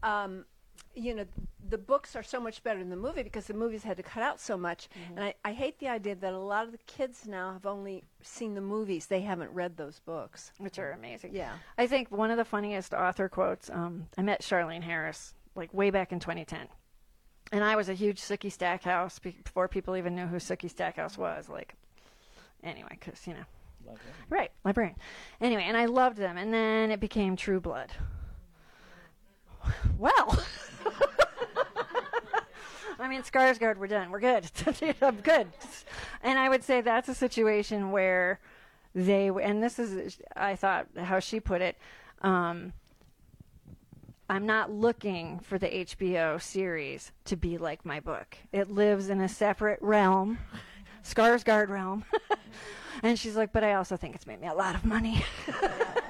[0.02, 0.44] um,
[0.94, 1.24] you know
[1.68, 4.22] the books are so much better than the movie because the movies had to cut
[4.22, 5.18] out so much Mm-hmm.
[5.18, 8.04] and I, I hate the idea that a lot of the kids now have only
[8.22, 11.34] seen the movies they haven't read those books which are amazing.
[11.34, 13.70] yeah I think one of the funniest author quotes.
[13.70, 16.66] Um, I met Charlaine Harris like way back in 2010,
[17.52, 21.48] and I was a huge Sookie Stackhouse before people even knew who Sookie Stackhouse was.
[21.48, 21.74] Like,
[22.64, 23.94] anyway, because you know,
[24.28, 24.96] right, librarian.
[25.40, 27.92] Anyway, and I loved them, and then it became True Blood.
[29.98, 30.38] Well.
[32.98, 34.10] I mean, Skarsgård, we're done.
[34.10, 34.50] We're good.
[35.02, 35.48] I'm good.
[36.22, 38.40] And I would say that's a situation where
[38.94, 41.76] they, and this is, I thought, how she put it.
[42.22, 42.72] Um,
[44.28, 48.38] I'm not looking for the HBO series to be like my book.
[48.52, 50.38] It lives in a separate realm,
[51.04, 52.04] Skarsgård realm.
[53.02, 55.22] and she's like, but I also think it's made me a lot of money.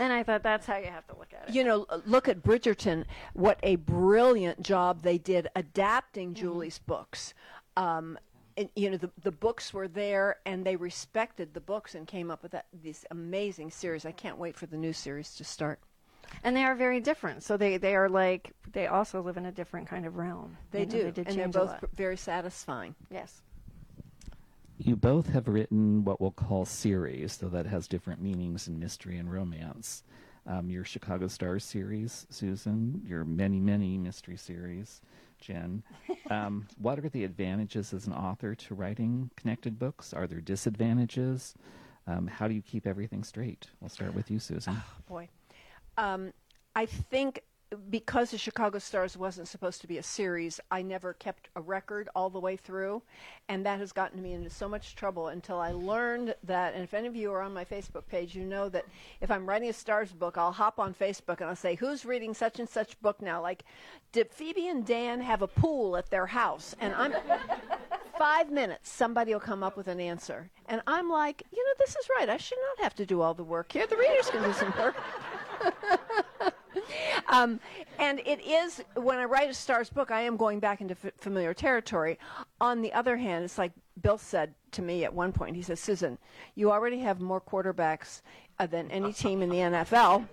[0.00, 1.54] and I thought that's how you have to look at it.
[1.54, 6.40] you know look at Bridgerton what a brilliant job they did adapting Mm-hmm.
[6.40, 7.34] Julie's books
[7.76, 8.18] um,
[8.56, 12.30] and, you know the, the books were there and they respected the books and came
[12.30, 15.78] up with that, this amazing series I can't wait for the new series to start
[16.44, 17.42] and they are very different.
[17.42, 20.56] So they, they are like they also live in a different kind of realm.
[20.70, 22.94] They You know, do, They did and they're both very satisfying.
[23.10, 23.42] Yes.
[24.82, 29.18] You both have written what we'll call series, though that has different meanings in mystery
[29.18, 30.02] and romance.
[30.46, 35.00] um, your Chicago Stars series, Susan, your many, many mystery series,
[35.40, 35.82] Jenn.
[36.30, 40.14] Um, what are the advantages as an author to writing connected books?
[40.14, 41.54] Are there disadvantages?
[42.06, 43.66] Um, how do you keep everything straight?
[43.80, 44.76] We'll start with you, Susan.
[45.08, 45.28] boy.
[45.98, 46.32] Um,
[46.76, 47.42] I think
[47.88, 52.08] because the Chicago Stars wasn't supposed to be a series, I never kept a record
[52.14, 53.02] all the way through,
[53.48, 56.74] and that has gotten me into so much trouble until I learned that.
[56.74, 58.86] And if any of you are on my Facebook page, you know that
[59.20, 62.34] if I'm writing a Stars book, I'll hop on Facebook and I'll say, "Who's reading
[62.34, 63.64] such and such book now?" Like,
[64.10, 66.74] did Phoebe and Dan have a pool at their house?
[66.80, 67.14] And I'm.
[68.18, 70.50] Five minutes, somebody will come up with an answer.
[70.68, 72.28] And I'm like, you know, this is right.
[72.28, 73.86] I should not have to do all the work here.
[73.86, 74.94] The readers can do some work.
[77.28, 77.60] um,
[77.98, 81.12] and it is when I write a stars book, I am going back into f-
[81.18, 82.18] familiar territory.
[82.60, 85.56] On the other hand, it's like Bill said to me at one point.
[85.56, 86.18] He says, "Susan,
[86.54, 88.22] you already have more quarterbacks
[88.58, 90.26] uh, than any team in the NFL.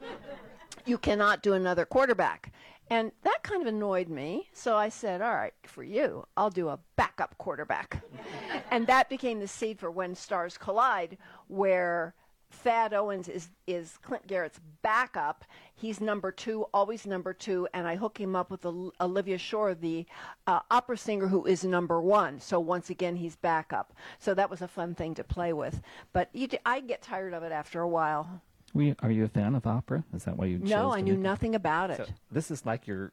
[0.85, 2.51] You cannot do another quarterback."
[2.89, 4.47] And that kind of annoyed me.
[4.53, 8.01] So I said, all right, for you, I'll do a backup quarterback.
[8.71, 12.13] and that became the seed for When Stars Collide, where
[12.51, 15.43] Thad Owens is, is Clint Garrett's backup.
[15.75, 19.73] He's number two, always number two, and I hook him up with Ol- Olivia Shore,
[19.75, 20.05] the
[20.47, 22.39] uh, opera singer who is number one.
[22.39, 23.93] So once again, he's backup.
[24.19, 25.81] So that was a fun thing to play with.
[26.13, 28.41] But you d- I get tired of it after a while.
[28.73, 30.03] We, are you a fan of opera?
[30.13, 31.97] Is that why you chose No, I to knew make- nothing about it.
[31.97, 33.11] So this is like your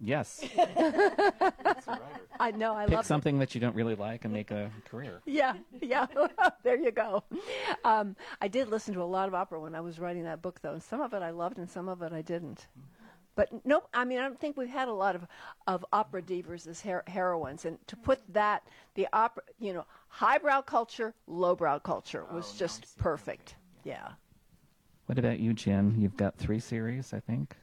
[0.00, 0.44] yes.
[2.40, 3.08] I know, I Pick love it.
[3.08, 5.20] something that you don't really like and make a career.
[5.26, 6.06] Yeah, yeah.
[6.62, 7.24] there you go.
[7.84, 10.60] Um, I did listen to a lot of opera when I was writing that book,
[10.62, 12.66] though, and some of it I loved, and some of it I didn't.
[13.36, 15.26] But no, I mean, I don't think we've had a lot of,
[15.66, 20.62] of opera divas as her- heroines, and to put that, the opera, you know, highbrow
[20.62, 23.54] culture, lowbrow culture was just perfect.
[23.84, 24.08] Yeah.
[25.06, 25.94] What about you, Jenn?
[25.98, 27.56] You've got three series, I think.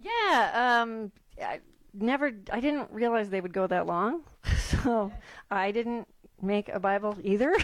[0.00, 1.60] Yeah, um, I
[1.94, 2.32] never.
[2.52, 4.22] I didn't realize they would go that long,
[4.84, 5.12] so
[5.50, 6.06] I didn't
[6.42, 7.54] make a Bible either,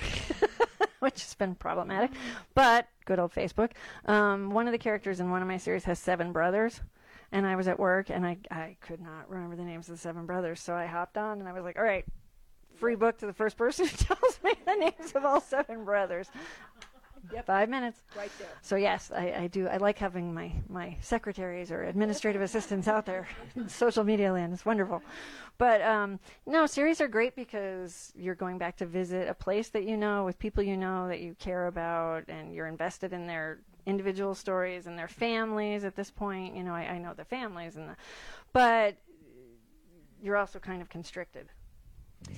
[1.01, 2.11] which has been problematic.
[2.55, 3.73] But good old Facebook.
[4.07, 6.81] Um, one of the characters in one of my series has seven brothers,
[7.31, 10.01] and I was at work and I I could not remember the names of the
[10.01, 12.05] seven brothers, so I hopped on and I was like, all right.
[12.77, 16.29] Free book to the first person who tells me the names of all seven brothers.
[17.45, 18.03] Five minutes.
[18.17, 18.49] Right there.
[18.63, 19.69] So yes, I, I do.
[19.69, 24.53] I like having my, my secretaries or administrative assistants out there in social media land.
[24.53, 25.03] It's wonderful.
[25.59, 29.85] But um, no, series are great because you're going back to visit a place that
[29.85, 33.61] you know with people you know that you care about, and you're invested in their
[33.87, 35.85] individual stories and their families.
[35.85, 37.97] At this point, you know, I, I know the families and the,
[38.53, 38.97] but
[40.23, 41.49] you're also kind of constricted,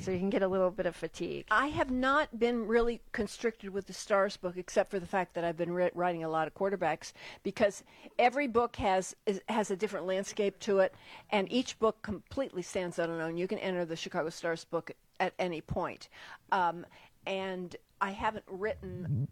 [0.00, 1.46] so you can get a little bit of fatigue.
[1.50, 5.44] I have not been really constricted with the Stars book, except for the fact that
[5.44, 7.84] I've been ri- writing a lot of quarterbacks, because
[8.18, 10.94] every book has is, has a different landscape to it,
[11.30, 13.36] and each book completely stands on its own.
[13.36, 16.08] You can enter the Chicago Stars book at any point,
[16.52, 16.84] um,
[17.26, 19.28] and I haven't written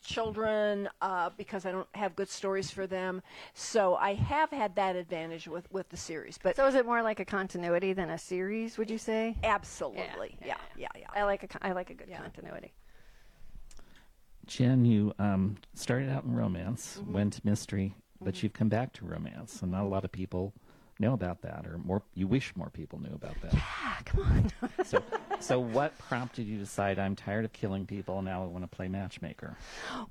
[0.00, 3.22] children uh, because I don't have good stories for them.
[3.54, 7.02] So I have had that advantage with, with the series, but So is it more
[7.02, 8.78] like a continuity than a series?
[8.78, 9.36] Would you say?
[9.42, 11.06] absolutely, yeah, yeah, yeah.
[11.14, 12.72] I like a con- I like a good continuity.
[14.46, 19.04] Jenn, you um, started out in romance, went to mystery, but you've come back to
[19.04, 20.52] romance, and not a lot of people
[20.98, 22.02] know about that, or more.
[22.14, 23.54] You wish more people knew about that.
[23.54, 24.50] Ah, come on.
[24.84, 25.02] so,
[25.40, 28.22] so what prompted you to decide I'm tired of killing people?
[28.22, 29.56] Now I want to play matchmaker.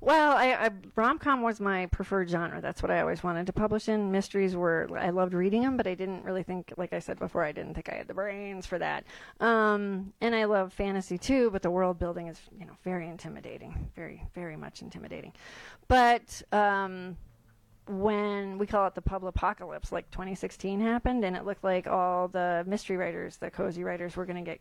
[0.00, 2.60] well, I, I rom com was my preferred genre.
[2.60, 4.10] That's what I always wanted to publish in.
[4.10, 7.44] Mysteries were I loved reading them, but I didn't really think, like I said before,
[7.44, 9.04] I didn't think I had the brains for that.
[9.40, 13.90] Um, and I love fantasy too, but the world building is you know very intimidating,
[13.96, 15.32] very very much intimidating.
[15.88, 17.16] But um,
[18.00, 22.28] when we call it the pub apocalypse, like 2016 happened, and it looked like all
[22.28, 24.60] the mystery writers, the cozy writers, were going to get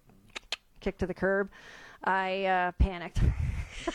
[0.81, 1.49] kicked to the curb.
[2.03, 3.21] I uh, panicked,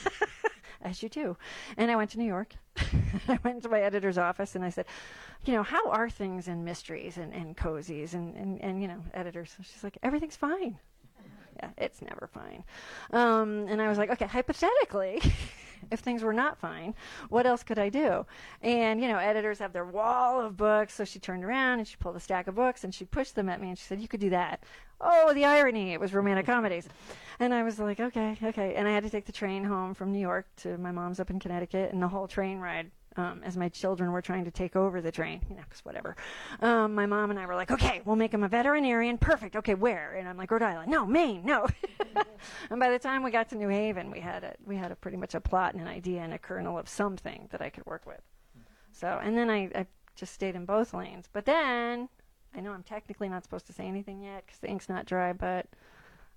[0.82, 1.36] as you do,
[1.76, 2.54] and I went to New York.
[3.28, 4.86] I went to my editor's office and I said,
[5.44, 9.02] you know, how are things in mysteries and, and cozies and, and, and, you know,
[9.14, 9.56] editors?
[9.62, 10.78] She's like, everything's fine.
[11.56, 12.64] Yeah, it's never fine.
[13.12, 15.20] Um, and I was like, okay, hypothetically,
[15.90, 16.94] if things were not fine,
[17.28, 18.26] what else could I do?
[18.60, 20.94] And, you know, editors have their wall of books.
[20.94, 23.48] So she turned around and she pulled a stack of books and she pushed them
[23.48, 24.64] at me and she said, you could do that.
[25.00, 25.92] Oh, the irony.
[25.92, 26.88] It was romantic comedies.
[27.38, 28.74] And I was like, okay, okay.
[28.74, 31.30] And I had to take the train home from New York to my mom's up
[31.30, 34.76] in Connecticut and the whole train ride um, as my children were trying to take
[34.76, 36.16] over the train, you know, 'cause whatever.
[36.60, 39.16] Um, my mom and I were like, okay, we'll make him a veterinarian.
[39.18, 39.56] Perfect.
[39.56, 40.14] Okay, where?
[40.14, 40.90] And I'm like, Rhode Island.
[40.90, 41.42] No, Maine.
[41.44, 41.66] No.
[42.70, 44.96] and by the time we got to New Haven, we had a we had a
[44.96, 47.86] pretty much a plot and an idea and a kernel of something that I could
[47.86, 48.20] work with.
[48.92, 51.28] So, and then I, I just stayed in both lanes.
[51.32, 52.08] But then
[52.54, 55.32] I know I'm technically not supposed to say anything yet because the ink's not dry,
[55.32, 55.66] but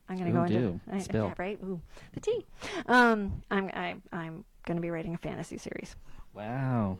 [0.09, 0.79] I'm going to go into.
[0.91, 1.25] I- Spill.
[1.25, 1.59] yeah, right.
[1.63, 1.81] Ooh,
[2.13, 2.45] the tea.
[2.87, 5.95] Um, I'm I, I'm going to be writing a fantasy series.
[6.33, 6.97] Wow.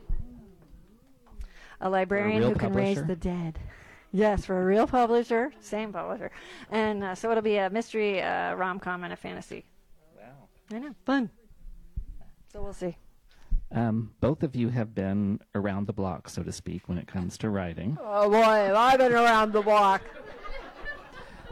[1.80, 3.58] A librarian real who can raise the dead.
[4.12, 6.32] Yes, for a real publisher, same publisher,
[6.72, 9.64] and uh, so it'll be a mystery, uh, rom com, and a fantasy.
[10.16, 10.48] Wow.
[10.72, 11.30] I know, fun.
[12.52, 12.96] So we'll see.
[13.70, 17.38] Um, both of you have been around the block, so to speak, when it comes
[17.38, 17.96] to writing.
[18.02, 20.02] Oh boy, have I been around the block.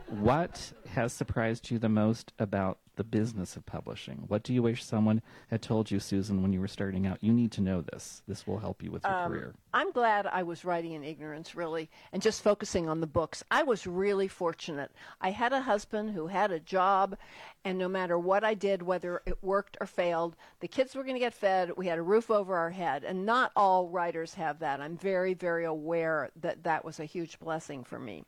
[0.08, 4.24] What has surprised you the most about the business of publishing?
[4.28, 7.22] What do you wish someone had told you, Susan, when you were starting out?
[7.22, 8.22] You need to know this.
[8.28, 9.54] This will help you with your Um, career.
[9.72, 13.42] I'm glad I was writing in ignorance, really, and just focusing on the books.
[13.50, 14.90] I was really fortunate.
[15.20, 17.16] I had a husband who had a job,
[17.64, 21.14] and no matter what I did, whether it worked or failed, the kids were going
[21.14, 21.72] to get fed.
[21.76, 24.80] We had a roof over our head, and not all writers have that.
[24.80, 28.24] I'm very, very aware that that was a huge blessing for me.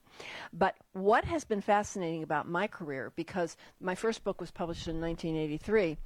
[0.53, 5.01] But what has been fascinating about my career, because my first book was published in
[5.01, 5.96] 1983,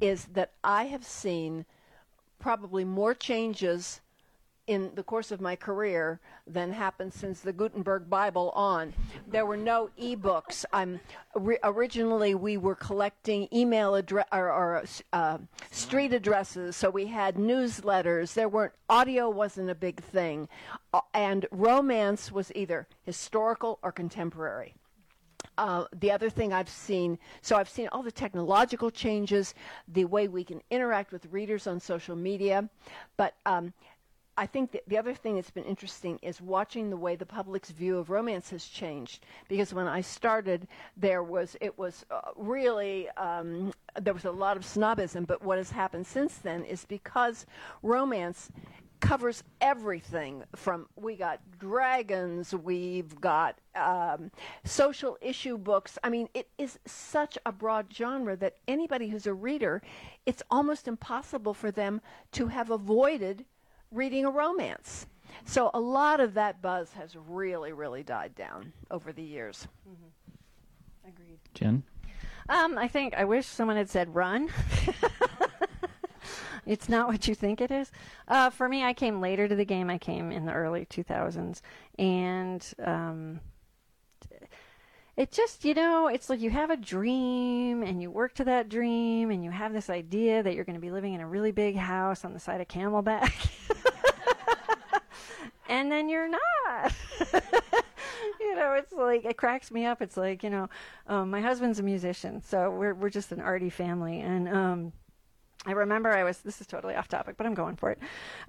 [0.00, 1.66] is that I have seen
[2.38, 4.00] probably more changes
[4.66, 8.94] in the course of my career than happened since the Gutenberg Bible on.
[9.26, 10.64] There were no e-books.
[10.72, 11.00] I'm
[11.34, 15.36] ri- originally we were collecting email address or, or uh,
[15.70, 18.32] street addresses, so we had newsletters.
[18.32, 20.48] There weren't audio wasn't a big thing,
[20.94, 24.72] uh, and romance was either historical or contemporary.
[25.58, 29.54] Uh, the other thing I've seen, so I've seen all the technological changes,
[29.88, 32.70] the way we can interact with readers on social media,
[33.16, 33.72] but um,
[34.36, 37.98] I think the other thing that's been interesting is watching the way the public's view
[37.98, 39.26] of romance has changed.
[39.48, 44.56] Because when I started, there was it was uh, really um, there was a lot
[44.56, 45.26] of snobism.
[45.26, 47.46] But what has happened since then is because
[47.82, 48.48] romance
[49.00, 54.30] covers everything from we got dragons we've got um,
[54.64, 59.34] social issue books i mean it is such a broad genre that anybody who's a
[59.34, 59.82] reader
[60.26, 62.00] it's almost impossible for them
[62.32, 63.44] to have avoided
[63.90, 65.06] reading a romance
[65.44, 69.68] so a lot of that buzz has really really died down over the years
[71.06, 71.38] Agreed.
[71.54, 71.82] Jenn?
[72.48, 74.48] Um, I think I wish someone had said run.
[76.68, 77.90] it's not what you think it is.
[78.28, 79.88] Uh, for me, I came later to the game.
[79.88, 81.62] I came in the early 2000s,
[81.98, 83.40] and um,
[85.16, 88.68] it just you know it's like you have a dream and you work to that
[88.68, 91.50] dream and you have this idea that you're going to be living in a really
[91.50, 93.32] big house on the side of Camelback.
[95.68, 96.92] and then you're not.
[98.40, 100.02] you know, it's like it cracks me up.
[100.02, 100.68] It's like you know,
[101.06, 104.92] um, my husband's a musician, so we're we're just an arty family, and um,
[105.68, 106.38] I remember I was.
[106.38, 107.98] This is totally off topic, but I'm going for it.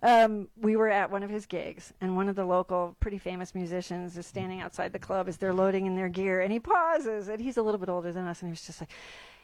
[0.01, 3.53] Um, we were at one of his gigs, and one of the local, pretty famous
[3.53, 7.27] musicians is standing outside the club as they're loading in their gear, and he pauses,
[7.27, 8.89] and he's a little bit older than us, and he was just like.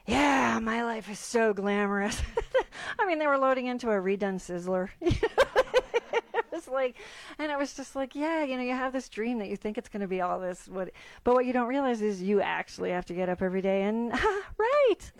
[0.07, 2.21] Yeah, my life is so glamorous.
[2.99, 4.89] I mean, they were loading into a redone Sizzler.
[5.01, 6.95] it was like,
[7.39, 9.79] and it was just like, yeah, you know, you have this dream that you think
[9.79, 10.91] it's going to be all this, what,
[11.23, 14.11] but what you don't realize is you actually have to get up every day and,
[14.59, 15.11] right.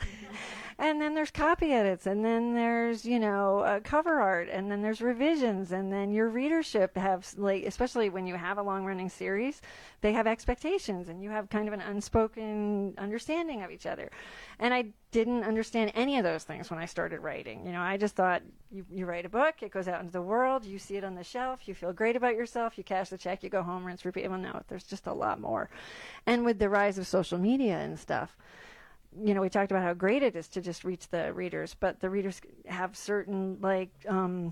[0.77, 4.81] And then there's copy edits, and then there's, you know, uh, cover art, and then
[4.81, 9.07] there's revisions, and then your readership have, like, especially when you have a long running
[9.07, 9.61] series,
[10.01, 14.11] they have expectations, and you have kind of an unspoken understanding of each other.
[14.59, 17.65] And I didn't understand any of those things when I started writing.
[17.65, 20.21] You know, I just thought you, you write a book, it goes out into the
[20.21, 23.17] world, you see it on the shelf, you feel great about yourself, you cash the
[23.17, 24.27] check, you go home, rinse, repeat.
[24.29, 25.69] Well, no, there's just a lot more.
[26.25, 28.35] And with the rise of social media and stuff,
[29.23, 31.99] you know, we talked about how great it is to just reach the readers, but
[31.99, 34.51] the readers have certain like, um,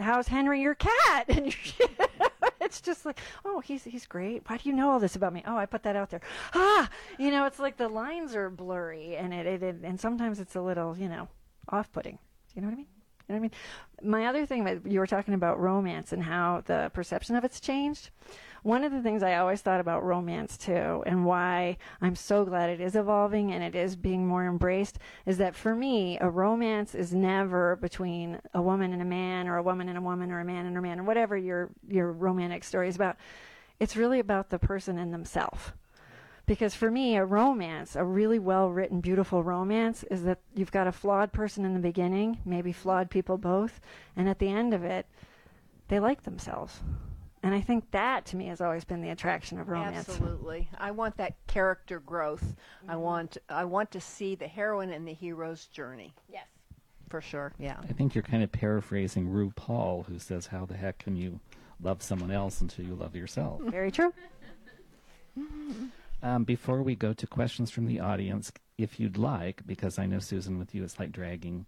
[0.00, 1.26] how's Henry your cat?
[1.28, 1.54] And
[2.60, 4.42] it's just like, oh, he's he's great.
[4.48, 5.42] Why do you know all this about me?
[5.46, 6.20] Oh, I put that out there.
[6.54, 10.40] Ah, you know, it's like the lines are blurry, and it, it, it and sometimes
[10.40, 11.28] it's a little, you know,
[11.68, 12.14] off-putting.
[12.14, 12.86] Do you know what I mean?
[13.28, 13.52] You know what
[14.02, 14.10] I mean?
[14.10, 18.10] My other thing you were talking about romance and how the perception of it's changed.
[18.68, 22.68] One of the things I always thought about romance too, and why I'm so glad
[22.68, 26.94] it is evolving and it is being more embraced, is that for me, a romance
[26.94, 30.40] is never between a woman and a man, or a woman and a woman, or
[30.40, 33.16] a man and a man, or whatever your your romantic story is about.
[33.80, 35.72] It's really about the person and themselves.
[36.44, 40.86] Because for me, a romance, a really well written, beautiful romance, is that you've got
[40.86, 43.80] a flawed person in the beginning, maybe flawed people both,
[44.14, 45.06] and at the end of it,
[45.88, 46.82] they like themselves.
[47.42, 50.08] And I think that to me has always been the attraction of romance.
[50.08, 50.68] Absolutely.
[50.78, 52.56] I want that character growth.
[52.88, 56.14] I want I want to see the heroine and the hero's journey.
[56.30, 56.46] Yes.
[57.08, 57.52] for sure.
[57.58, 57.76] Yeah.
[57.88, 61.40] I think you're kind of paraphrasing RuPaul, who says, "How the heck can you
[61.80, 64.12] love someone else until you love yourself?" Very true.
[66.22, 70.18] Um, before we go to questions from the audience, if you'd like, because I know
[70.18, 71.66] Susan, with you, it's like dragging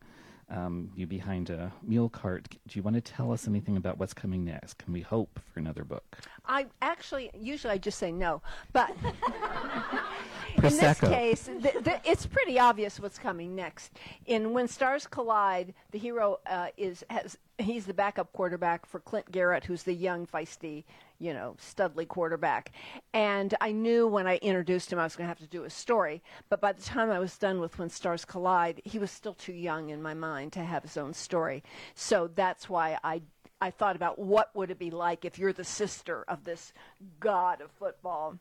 [0.51, 2.49] um, you behind a mule cart.
[2.51, 4.79] Do you want to tell us anything about what's coming next?
[4.79, 6.19] Can we hope for another book?
[6.47, 8.43] I actually usually I just say no,
[8.73, 8.91] but
[10.57, 13.93] in this case, th- th- it's pretty obvious what's coming next.
[14.27, 19.31] In When Stars Collide, the hero uh, is has he's the backup quarterback for Clint
[19.31, 20.85] Garrett, who's the young, feisty,
[21.19, 22.73] you know, studly quarterback.
[23.13, 25.71] And I knew when I introduced him I was going to have to do a
[25.71, 29.35] story, but by the time I was done with When Stars Collide, he was still
[29.35, 31.63] too young in my mind to have his own story.
[31.95, 33.23] So that's why I
[33.63, 36.73] I thought about what would it be like if you're the sister of this
[37.19, 38.39] god of football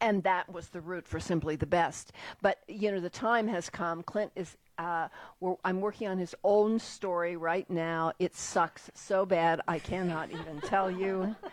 [0.00, 2.12] and that was the route for simply the best.
[2.40, 4.02] But you know, the time has come.
[4.02, 4.56] Clint is.
[4.78, 5.08] Uh,
[5.40, 8.12] we're, I'm working on his own story right now.
[8.18, 11.34] It sucks so bad I cannot even tell you.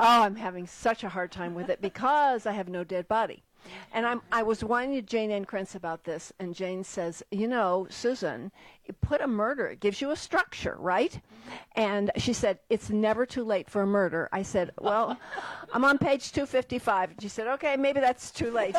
[0.00, 3.42] Oh, I'm having such a hard time with it because I have no dead body.
[3.92, 7.48] And I'm, I was whining to Jayne Ann Krentz about this, and Jayne says, You
[7.48, 8.52] know, Susan,
[8.86, 11.18] you put a murder, it gives you a structure, right?
[11.74, 14.28] And she said, It's never too late for a murder.
[14.32, 15.18] I said, Well,
[15.72, 17.10] I'm on page 255.
[17.10, 18.76] And She said, Okay, maybe that's too late.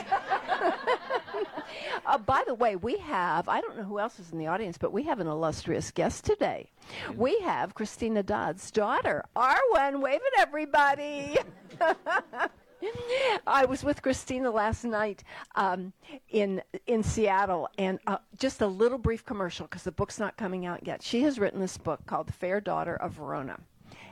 [2.06, 4.78] uh, by the way, we have, I don't know who else is in the audience,
[4.78, 6.70] but we have an illustrious guest today.
[7.16, 10.02] We have Christina Dodd's daughter, Arwen.
[10.02, 11.38] Wave at everybody.
[13.48, 15.24] I was with Christina last night
[15.56, 15.92] um,
[16.30, 20.66] in in Seattle, and uh, just a little brief commercial because the book's not coming
[20.66, 21.04] out yet.
[21.04, 23.60] She has written this book called "The Fair Daughter of Verona,"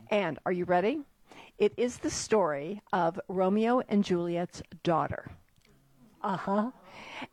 [0.10, 1.00] and are you ready?
[1.58, 5.32] It is the story of Romeo and Juliet's daughter.
[6.28, 6.72] Uh huh.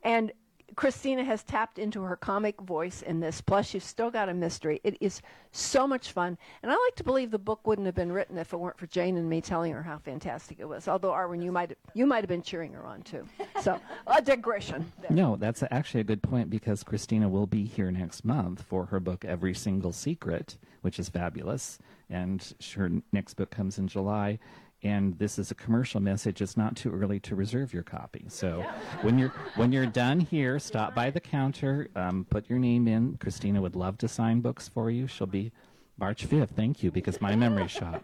[0.05, 0.33] And
[0.77, 3.41] Christina has tapped into her comic voice in this.
[3.41, 4.81] Plus, you've still got a mystery.
[4.85, 5.21] It is
[5.53, 6.39] so much fun.
[6.63, 8.87] And I like to believe the book wouldn't have been written if it weren't for
[8.87, 10.87] Jayne and me telling her how fantastic it was.
[10.87, 13.27] Although, Arwen, you might you might have been cheering her on too.
[13.63, 14.93] So, a digression.
[15.01, 15.11] there.
[15.11, 19.01] No, that's actually a good point because Christina will be here next month for her
[19.01, 21.79] book Every Single Secret, which is fabulous,
[22.11, 24.39] and her next book comes in July.
[24.85, 26.43] And this is a commercial message.
[26.43, 28.27] It's not too early to reserve your copy.
[28.29, 28.65] So
[29.01, 33.17] when you're when you're done here, stop by the counter, um, put your name in.
[33.17, 35.07] Christina would love to sign books for you.
[35.07, 35.53] She'll be
[35.99, 36.51] March 5th.
[36.51, 38.03] Thank you, because my memory shot.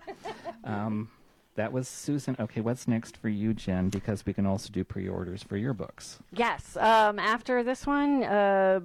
[0.65, 1.11] Um,
[1.57, 2.37] that was Susan.
[2.39, 3.89] Okay, what's next for you, Jenn?
[3.91, 6.19] Because we can also do pre-orders for your books.
[6.33, 6.77] Yes.
[6.77, 8.81] Um, after this one, uh,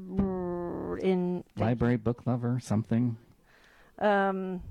[1.01, 3.15] in Library book lover, something.
[3.99, 4.61] um,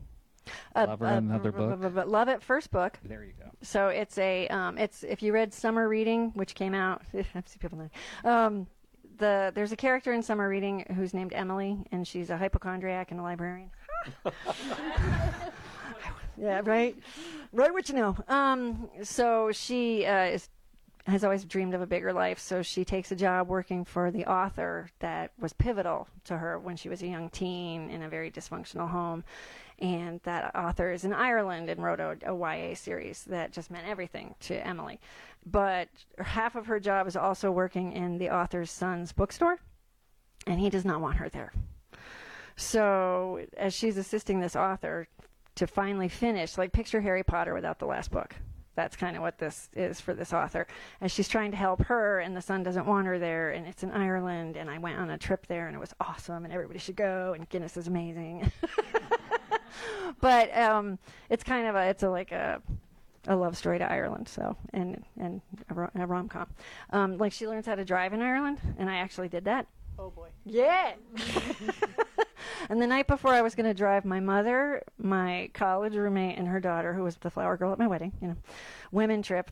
[0.74, 1.80] uh, Lover, uh, another b- book?
[1.80, 2.98] b- b- Love at First Book.
[3.04, 3.50] There you go.
[3.62, 7.58] So it's a um, it's if you read Summer Reading, which came out, I see
[7.58, 7.90] people know.
[8.30, 8.66] Um,
[9.18, 13.20] the there's a character in Summer Reading who's named Emily, and she's a hypochondriac and
[13.20, 13.70] a librarian.
[16.36, 16.96] yeah, right,
[17.52, 17.72] right.
[17.72, 18.16] What you know.
[18.28, 20.48] Um, so she uh, is
[21.06, 24.24] has always dreamed of a bigger life, so she takes a job working for the
[24.24, 28.30] author that was pivotal to her when she was a young teen in a very
[28.30, 29.22] dysfunctional home.
[29.80, 33.86] And that author is in Ireland and wrote a, a YA series that just meant
[33.88, 35.00] everything to Emily.
[35.44, 39.58] But half of her job is also working in the author's son's bookstore,
[40.46, 41.52] and he does not want her there.
[42.56, 45.08] So, as she's assisting this author
[45.56, 48.34] to finally finish, like picture Harry Potter without the last book.
[48.76, 50.66] That's kind of what this is for this author.
[51.00, 53.84] As she's trying to help her, and the son doesn't want her there, and it's
[53.84, 56.80] in Ireland, and I went on a trip there, and it was awesome, and everybody
[56.80, 58.50] should go, and Guinness is amazing.
[60.20, 60.98] but um,
[61.30, 62.60] it's kind of a, it's a like a,
[63.26, 66.46] a love story to Ireland, so and and a, ro- a rom com.
[66.90, 69.66] Um, like she learns how to drive in Ireland, and I actually did that.
[69.98, 70.28] Oh boy.
[70.44, 70.94] Yeah.
[72.68, 76.48] and the night before I was going to drive my mother, my college roommate, and
[76.48, 78.36] her daughter, who was the flower girl at my wedding, you know,
[78.90, 79.50] women trip.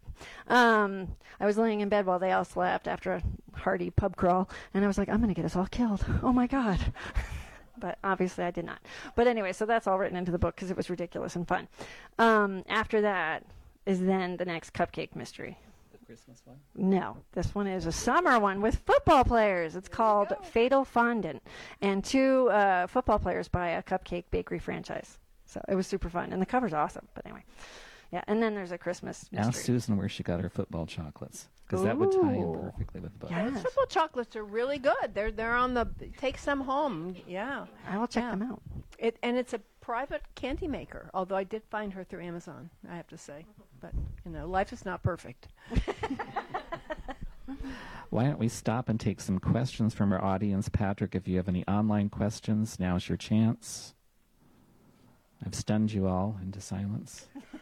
[0.49, 3.23] Um, I was laying in bed while they all slept after a
[3.57, 6.05] hearty pub crawl, and I was like, I'm going to get us all killed.
[6.23, 6.81] Oh my God.
[7.83, 8.79] but obviously I did not.
[9.17, 11.67] But anyway, so that's all written into the book because it was ridiculous and fun.
[12.19, 13.45] Um, after that
[13.85, 15.59] is then the next cupcake mystery.
[15.91, 16.59] The Christmas one?
[16.77, 19.75] No, this one is a summer one with football players.
[19.75, 21.43] It's called Fatal Fondant,
[21.81, 25.19] and two uh, football players buy a cupcake bakery franchise.
[25.45, 27.09] So it was super fun, and the cover's awesome.
[27.15, 27.43] But anyway,
[28.13, 28.23] yeah.
[28.29, 29.61] And then there's a Christmas Ask.
[29.63, 31.49] Susan where she got her football chocolates.
[31.67, 33.31] Because that would tie in perfectly with the book.
[33.31, 33.45] Yeah.
[33.45, 33.63] Those Yes.
[33.63, 35.15] football chocolates are really good.
[35.15, 35.87] They're they're on the
[36.19, 37.17] take some home.
[37.27, 37.65] Yeah.
[37.89, 38.31] I will check Yeah.
[38.33, 38.61] them out.
[38.99, 41.09] It and it's a private candy maker.
[41.15, 43.47] Although I did find her through Amazon, I have to say.
[43.81, 43.93] But
[44.27, 45.49] you know, life is not perfect.
[48.11, 50.69] Why don't we stop and take some questions from our audience?
[50.69, 53.95] Patrick, if you have any online questions, now's your chance.
[55.45, 57.27] I've stunned you all into silence.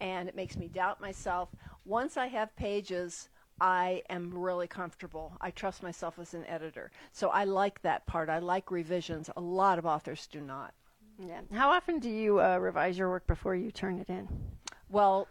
[0.00, 1.48] and it makes me doubt myself.
[1.84, 3.28] Once I have pages,
[3.60, 5.36] I am really comfortable.
[5.40, 6.90] I trust myself as an editor.
[7.12, 8.28] So I like that part.
[8.28, 9.30] I like revisions.
[9.36, 10.74] A lot of authors do not.
[11.18, 11.40] Yeah.
[11.52, 14.28] How often do you uh, revise your work before you turn it in?
[14.90, 15.28] Well,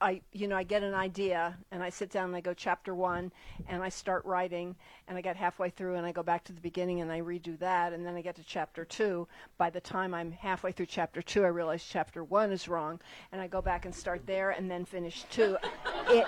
[0.00, 2.94] I you know I get an idea and I sit down and I go chapter
[2.94, 3.30] one
[3.68, 4.74] and I start writing
[5.08, 7.58] and I get halfway through and I go back to the beginning and I redo
[7.58, 9.28] that and then I get to chapter two.
[9.58, 13.00] By the time I'm halfway through chapter two, I realize chapter one is wrong
[13.32, 15.58] and I go back and start there and then finish two.
[16.08, 16.26] it,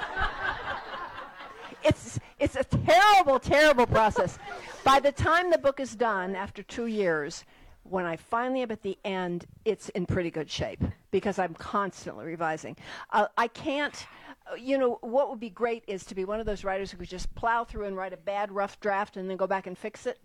[1.82, 4.38] it's it's a terrible, terrible process.
[4.84, 7.44] By the time the book is done, after two years,
[7.84, 12.24] when I finally am at the end, it's in pretty good shape because I'm constantly
[12.24, 12.76] revising.
[13.10, 14.06] Uh, I can't,
[14.50, 16.98] uh, you know, what would be great is to be one of those writers who
[16.98, 19.76] could just plow through and write a bad, rough draft and then go back and
[19.76, 20.18] fix it.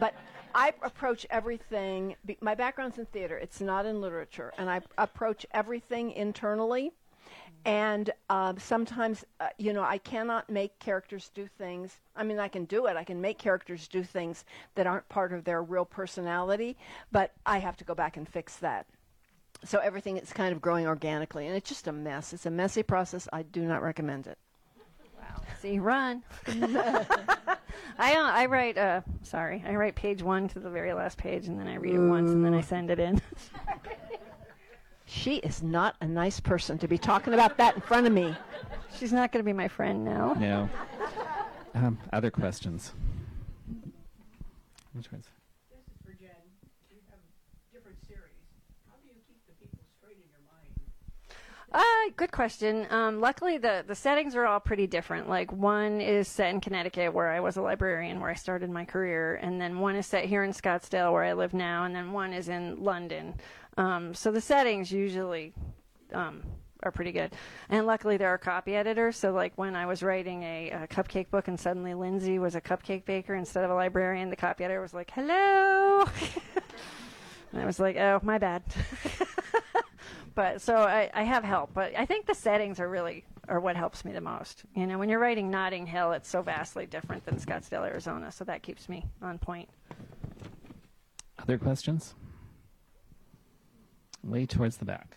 [0.00, 0.14] But
[0.54, 6.12] I approach everything, my background's in theater, it's not in literature, and I approach everything
[6.12, 6.92] internally
[7.64, 11.96] and um, sometimes uh, you know i cannot make characters do things.
[12.16, 12.96] I mean i can do it.
[12.96, 14.44] I can make characters do things
[14.74, 16.76] that aren't part of their real personality
[17.10, 18.86] but i have to go back and fix that.
[19.64, 22.32] So everything is kind of growing organically and it's just a mess.
[22.32, 23.28] It's a messy process.
[23.32, 24.38] I do not recommend it.
[25.18, 25.42] Wow.
[25.60, 26.24] See run.
[27.98, 29.62] I, uh, I write uh, sorry.
[29.66, 32.30] I write page one to the very last page and then i read it once
[32.30, 33.20] and then i send it in
[35.12, 38.34] she is not a nice person to be talking about that in front of me.
[38.98, 40.34] She's not going to be my friend now.
[40.34, 40.68] No.
[41.74, 42.92] Um, other questions?
[44.94, 45.26] Which ones?
[45.70, 46.30] This is for Jenn.
[46.90, 47.18] You have
[47.72, 48.22] different series.
[48.88, 50.70] How do you keep the people straight in your mind?
[51.72, 52.86] Uh, good question.
[52.90, 55.28] Um, luckily, the, the settings are all pretty different.
[55.28, 58.84] Like, one is set in Connecticut, where I was a librarian, where I started my
[58.84, 62.12] career, and then one is set here in Scottsdale, where I live now, and then
[62.12, 63.34] one is in London.
[63.76, 65.54] Um, so the settings usually
[66.12, 66.42] um,
[66.82, 67.32] are pretty good.
[67.68, 69.16] And luckily, there are copy editors.
[69.16, 72.60] So, like when I was writing a, a, cupcake book, and suddenly Lindsey was a
[72.60, 76.04] cupcake baker instead of a librarian, the copy editor was like, "Hello,"
[77.52, 78.62] and I was like, "Oh, my bad."
[80.34, 81.72] but so I, I have help.
[81.72, 84.64] But I think the settings are really are what helps me the most.
[84.74, 88.30] You know, when you're writing Notting Hill, it's so vastly different than Scottsdale, Arizona.
[88.30, 89.68] So that keeps me on point.
[91.38, 92.14] Other questions?
[94.24, 95.16] Way towards the back.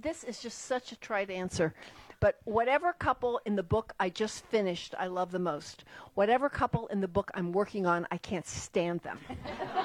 [0.00, 1.74] This is just such a trite answer.
[2.20, 5.84] But whatever couple in the book I just finished, I love the most.
[6.14, 9.18] Whatever couple in the book I'm working on, I can't stand them.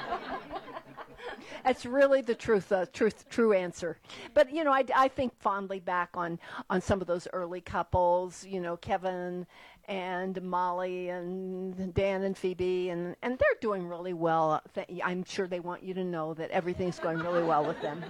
[1.64, 3.96] That's really the truth, uh, truth, true answer.
[4.34, 6.38] But you know, I, I think fondly back on
[6.68, 8.44] on some of those early couples.
[8.46, 9.46] You know, Kevin
[9.88, 14.62] and Molly and Dan and Phoebe, and and they're doing really well.
[15.02, 18.04] I'm sure they want you to know that everything's going really well with them.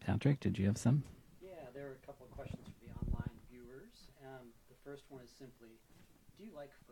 [0.00, 1.04] Patrick, did you have some?
[1.40, 4.10] Yeah, there are a couple of questions for the online viewers.
[4.26, 5.68] Um, the first one is simply,
[6.36, 6.89] do you like football?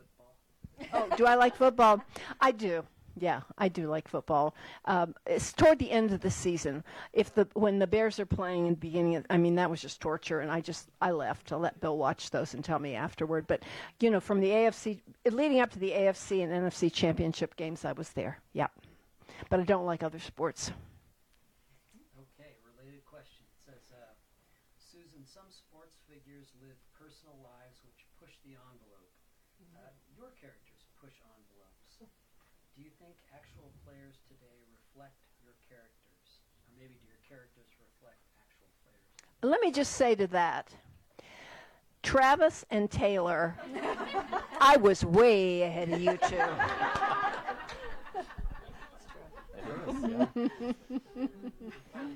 [0.93, 2.03] Oh, do I like football?
[2.39, 2.83] I do.
[3.19, 4.55] Yeah, I do like football.
[4.85, 6.83] Um, it's toward the end of the season.
[7.11, 9.81] If the when the Bears are playing in the beginning, of, I mean that was
[9.81, 12.95] just torture, and I just I left to let Bill watch those and tell me
[12.95, 13.45] afterward.
[13.47, 13.63] But
[13.99, 17.91] you know, from the AFC leading up to the AFC and NFC championship games, I
[17.91, 18.39] was there.
[18.53, 18.71] Yep,
[19.49, 20.71] but I don't like other sports.
[22.39, 23.43] Okay, related question.
[23.51, 24.15] It says, uh,
[24.79, 29.11] Susan, some sports figures live personal lives which push the envelope.
[29.75, 30.68] Uh, your character
[31.01, 36.43] do you think actual players today reflect your characters?
[36.67, 39.03] Or maybe do your characters reflect actual players?
[39.43, 40.71] Let me just say to that.
[42.03, 43.55] Travis and Taylor,
[44.59, 46.35] I was way ahead of you two.
[46.39, 46.47] Here's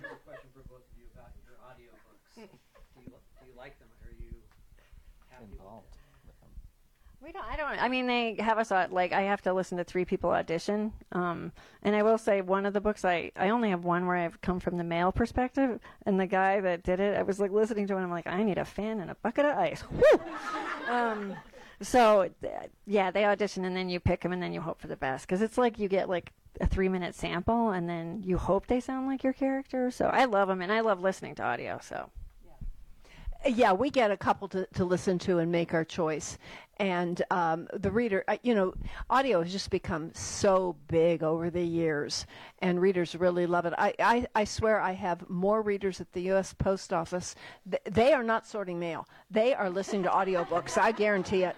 [0.03, 2.35] a question for both of you about your audiobooks.
[2.35, 2.41] Do
[2.99, 3.89] you, do you like them?
[4.03, 4.31] Are you
[5.29, 5.92] happy involved with them?
[7.23, 7.45] We don't.
[7.45, 7.81] I don't.
[7.81, 10.91] I mean, they have us on, like I have to listen to three people audition.
[11.13, 14.17] Um, and I will say one of the books I I only have one where
[14.17, 17.51] I've come from the male perspective, and the guy that did it, I was like
[17.51, 19.83] listening to it, I'm like, I need a fan and a bucket of ice.
[20.89, 21.33] Um,
[21.81, 22.29] so
[22.85, 25.25] yeah, they audition, and then you pick them, and then you hope for the best
[25.25, 28.81] because it's like you get like a three minute sample, and then you hope they
[28.81, 29.89] sound like your character.
[29.91, 31.79] So I love them, and I love listening to audio.
[31.81, 32.09] So.
[33.45, 36.37] Yeah, we get a couple to, to listen to and make our choice.
[36.77, 38.73] And um, the reader, uh, you know,
[39.09, 42.25] audio has just become so big over the years,
[42.59, 43.73] and readers really love it.
[43.77, 46.53] I, I, I swear I have more readers at the U.S.
[46.53, 47.35] Post Office.
[47.69, 50.77] Th- they are not sorting mail, they are listening to audiobooks.
[50.77, 51.55] I guarantee it.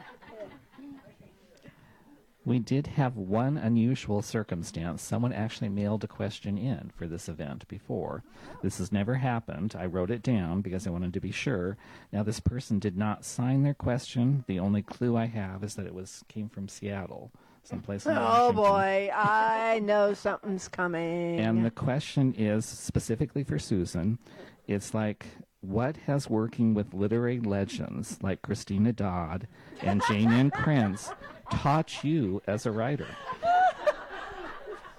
[2.45, 5.01] We did have one unusual circumstance.
[5.01, 8.23] Someone actually mailed a question in for this event before.
[8.61, 9.75] This has never happened.
[9.77, 11.75] I wrote it down because I wanted to be sure.
[12.13, 14.43] Now this person did not sign their question.
[14.47, 17.31] The only clue I have is that it was came from Seattle,
[17.63, 21.39] someplace in Oh boy, I know something's coming.
[21.39, 24.19] And the question is specifically for Susan.
[24.67, 25.25] It's like,
[25.61, 29.47] what has working with literary legends like Christina Dodd
[29.81, 31.11] and Jayne Ann Krentz
[31.51, 33.07] taught you as a writer?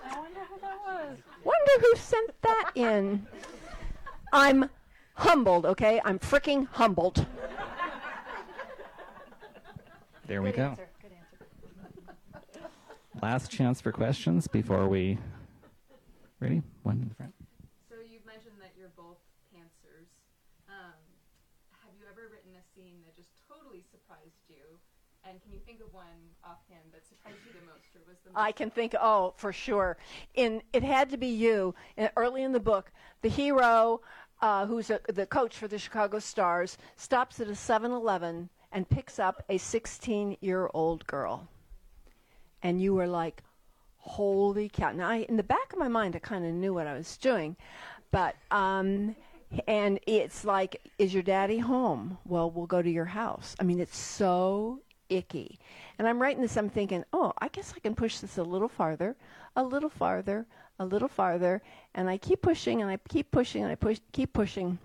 [0.05, 0.19] I
[1.45, 3.27] Wonder who sent that in.
[4.33, 4.69] I'm
[5.15, 6.01] humbled, okay?
[6.05, 7.27] I'm freaking humbled.
[10.27, 10.75] There we go.
[13.23, 15.19] Last chance for questions before we.
[16.41, 16.63] Ready?
[16.83, 17.33] One in the front.
[17.89, 19.17] So you've mentioned that you're both
[19.55, 20.11] pantsers.
[20.69, 20.99] Um,
[21.81, 24.77] have you ever written a scene that just totally surprised you?
[25.25, 26.26] And can you think of one
[28.35, 29.97] I can think, oh, for sure.
[30.35, 31.74] In it had to be you.
[32.16, 34.03] Early in the book, the hero,
[34.43, 39.18] uh, who's a, the coach for the Chicago Stars, stops at a 7-Eleven and picks
[39.18, 41.49] up a 16-year-old girl,
[42.62, 43.43] and you were like,
[43.99, 46.87] "Holy cow!" Now, I, in the back of my mind, I kind of knew what
[46.87, 47.57] I was doing,
[48.11, 49.16] but um,
[49.66, 53.57] and it's like, "Is your daddy home?" Well, we'll go to your house.
[53.59, 55.59] I mean, it's so icky.
[55.99, 58.69] And I'm writing this, I'm thinking, oh, I guess I can push this a little
[58.69, 59.17] farther,
[59.57, 60.47] a little farther,
[60.79, 61.63] a little farther.
[61.95, 64.79] And I keep pushing and I keep pushing and I push, keep pushing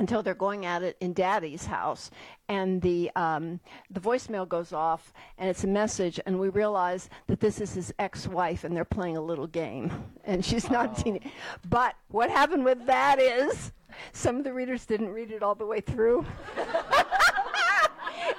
[0.00, 2.10] until they're going at it in daddy's house.
[2.48, 6.18] And the, um, the voicemail goes off and it's a message.
[6.24, 9.92] And we realize that this is his ex wife and they're playing a little game.
[10.24, 11.20] And she's not teen.
[11.68, 13.72] But what happened with that is
[14.12, 16.24] some of the readers didn't read it all the way through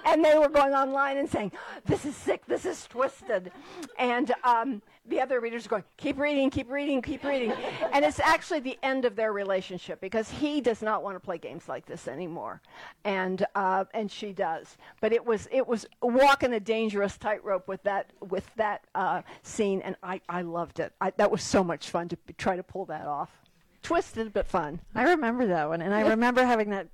[0.06, 1.52] and they were going online and saying,
[1.86, 2.46] "This is sick.
[2.46, 3.52] This is twisted,"
[3.98, 7.54] and um, the other readers are going, "Keep reading, keep reading, keep reading,"
[7.92, 11.38] and it's actually the end of their relationship because he does not want to play
[11.38, 12.62] games like this anymore,
[13.04, 14.78] and uh, and she does.
[15.00, 19.82] But it was it was walking a dangerous tightrope with that with that uh, scene,
[19.82, 20.94] and I I loved it.
[21.02, 23.30] I, that was so much fun to try to pull that off.
[23.84, 24.80] Twisted but fun.
[24.94, 26.88] I remember that one, and I remember having that.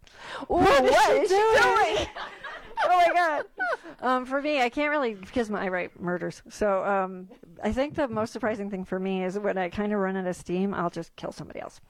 [0.44, 2.08] Ooh, What is what she is she doing?
[2.84, 2.92] doing?
[2.92, 3.46] oh my god!
[4.02, 6.42] Um, for me, I can't really because my, I write murders.
[6.50, 7.28] So um,
[7.64, 10.28] I think the most surprising thing for me is when I kind of run out
[10.28, 11.82] of steam, I'll just kill somebody else.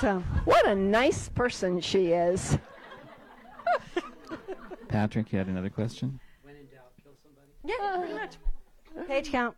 [0.00, 2.58] So What a nice person she is.
[4.88, 6.18] Patrick, you had another question?
[6.42, 7.46] When in doubt, kill somebody.
[7.62, 8.36] yeah, pretty much.
[9.08, 9.56] Page count.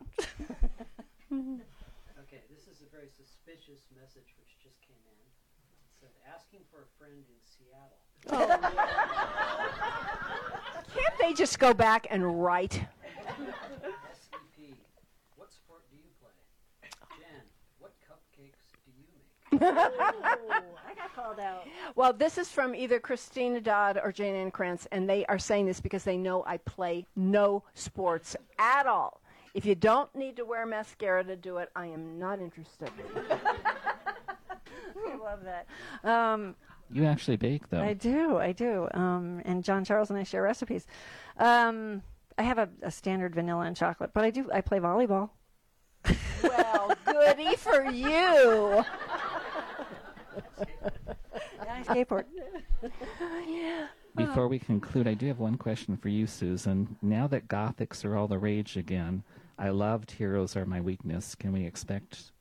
[2.27, 5.19] Okay, this is a very suspicious message which just came in.
[5.91, 7.39] It said, asking for a friend in
[8.29, 8.59] Seattle.
[10.95, 12.73] Can't they just go back and write?
[12.73, 12.89] SEP,
[15.37, 16.31] what sport do you play?
[17.19, 17.43] Jenn,
[17.79, 19.61] what cupcakes do you make?
[19.61, 21.67] I got called out.
[21.95, 25.67] Well, this is from either Christina Dodd or Jayne Ann Krentz, and they are saying
[25.67, 29.21] this because they know I play no sports at all.
[29.55, 32.91] If you don't need to wear mascara to do it, I am not interested.
[35.09, 35.67] I love that.
[36.05, 36.55] Um,
[36.91, 37.83] You actually bake, though.
[37.83, 38.89] I do, I do.
[38.95, 40.87] Um, and John Charles and I share recipes.
[41.37, 42.03] Um,
[42.39, 44.49] I have a, a standard vanilla and chocolate, but I do.
[44.53, 45.31] I play volleyball.
[46.43, 48.85] well, goody for you.
[51.61, 52.25] And I skateboard.
[54.17, 56.97] Before we conclude, I do have one question for you, Susan.
[57.03, 59.23] Now that Gothics are all the rage again,
[59.59, 61.35] I loved Heroes Are My Weakness.
[61.35, 62.33] Can we expect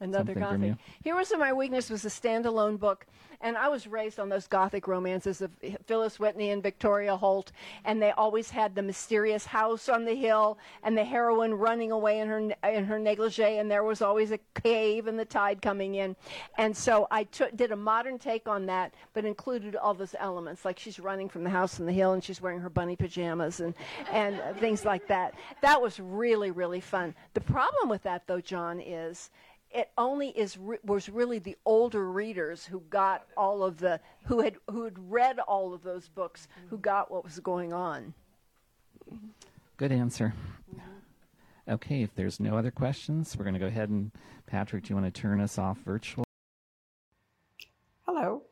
[0.00, 0.74] Another gothic.
[1.02, 3.06] Heroes Are My Weakness was a standalone book,
[3.40, 5.52] and I was raised on those gothic romances of
[5.86, 7.52] Phyllis Whitney and Victoria Holt,
[7.84, 12.18] and they always had the mysterious house on the hill and the heroine running away
[12.18, 12.38] in her
[12.68, 16.16] in her negligee, and there was always a cave and the tide coming in,
[16.58, 20.64] and so I took did a modern take on that, but included all those elements,
[20.64, 23.60] like she's running from the house on the hill and she's wearing her bunny pajamas
[23.60, 23.74] and
[24.10, 25.34] and things like that.
[25.62, 27.14] That was really really fun.
[27.34, 29.30] The problem with that though, John, is
[29.74, 34.40] it only is re- was really the older readers who got all of the who
[34.40, 38.14] had who had read all of those books who got what was going on.
[39.76, 40.32] Good answer.
[41.66, 44.12] Okay, if there's no other questions, we're going to go ahead and
[44.46, 46.24] Patrick, do you want to turn us off virtual?
[48.06, 48.42] Hello.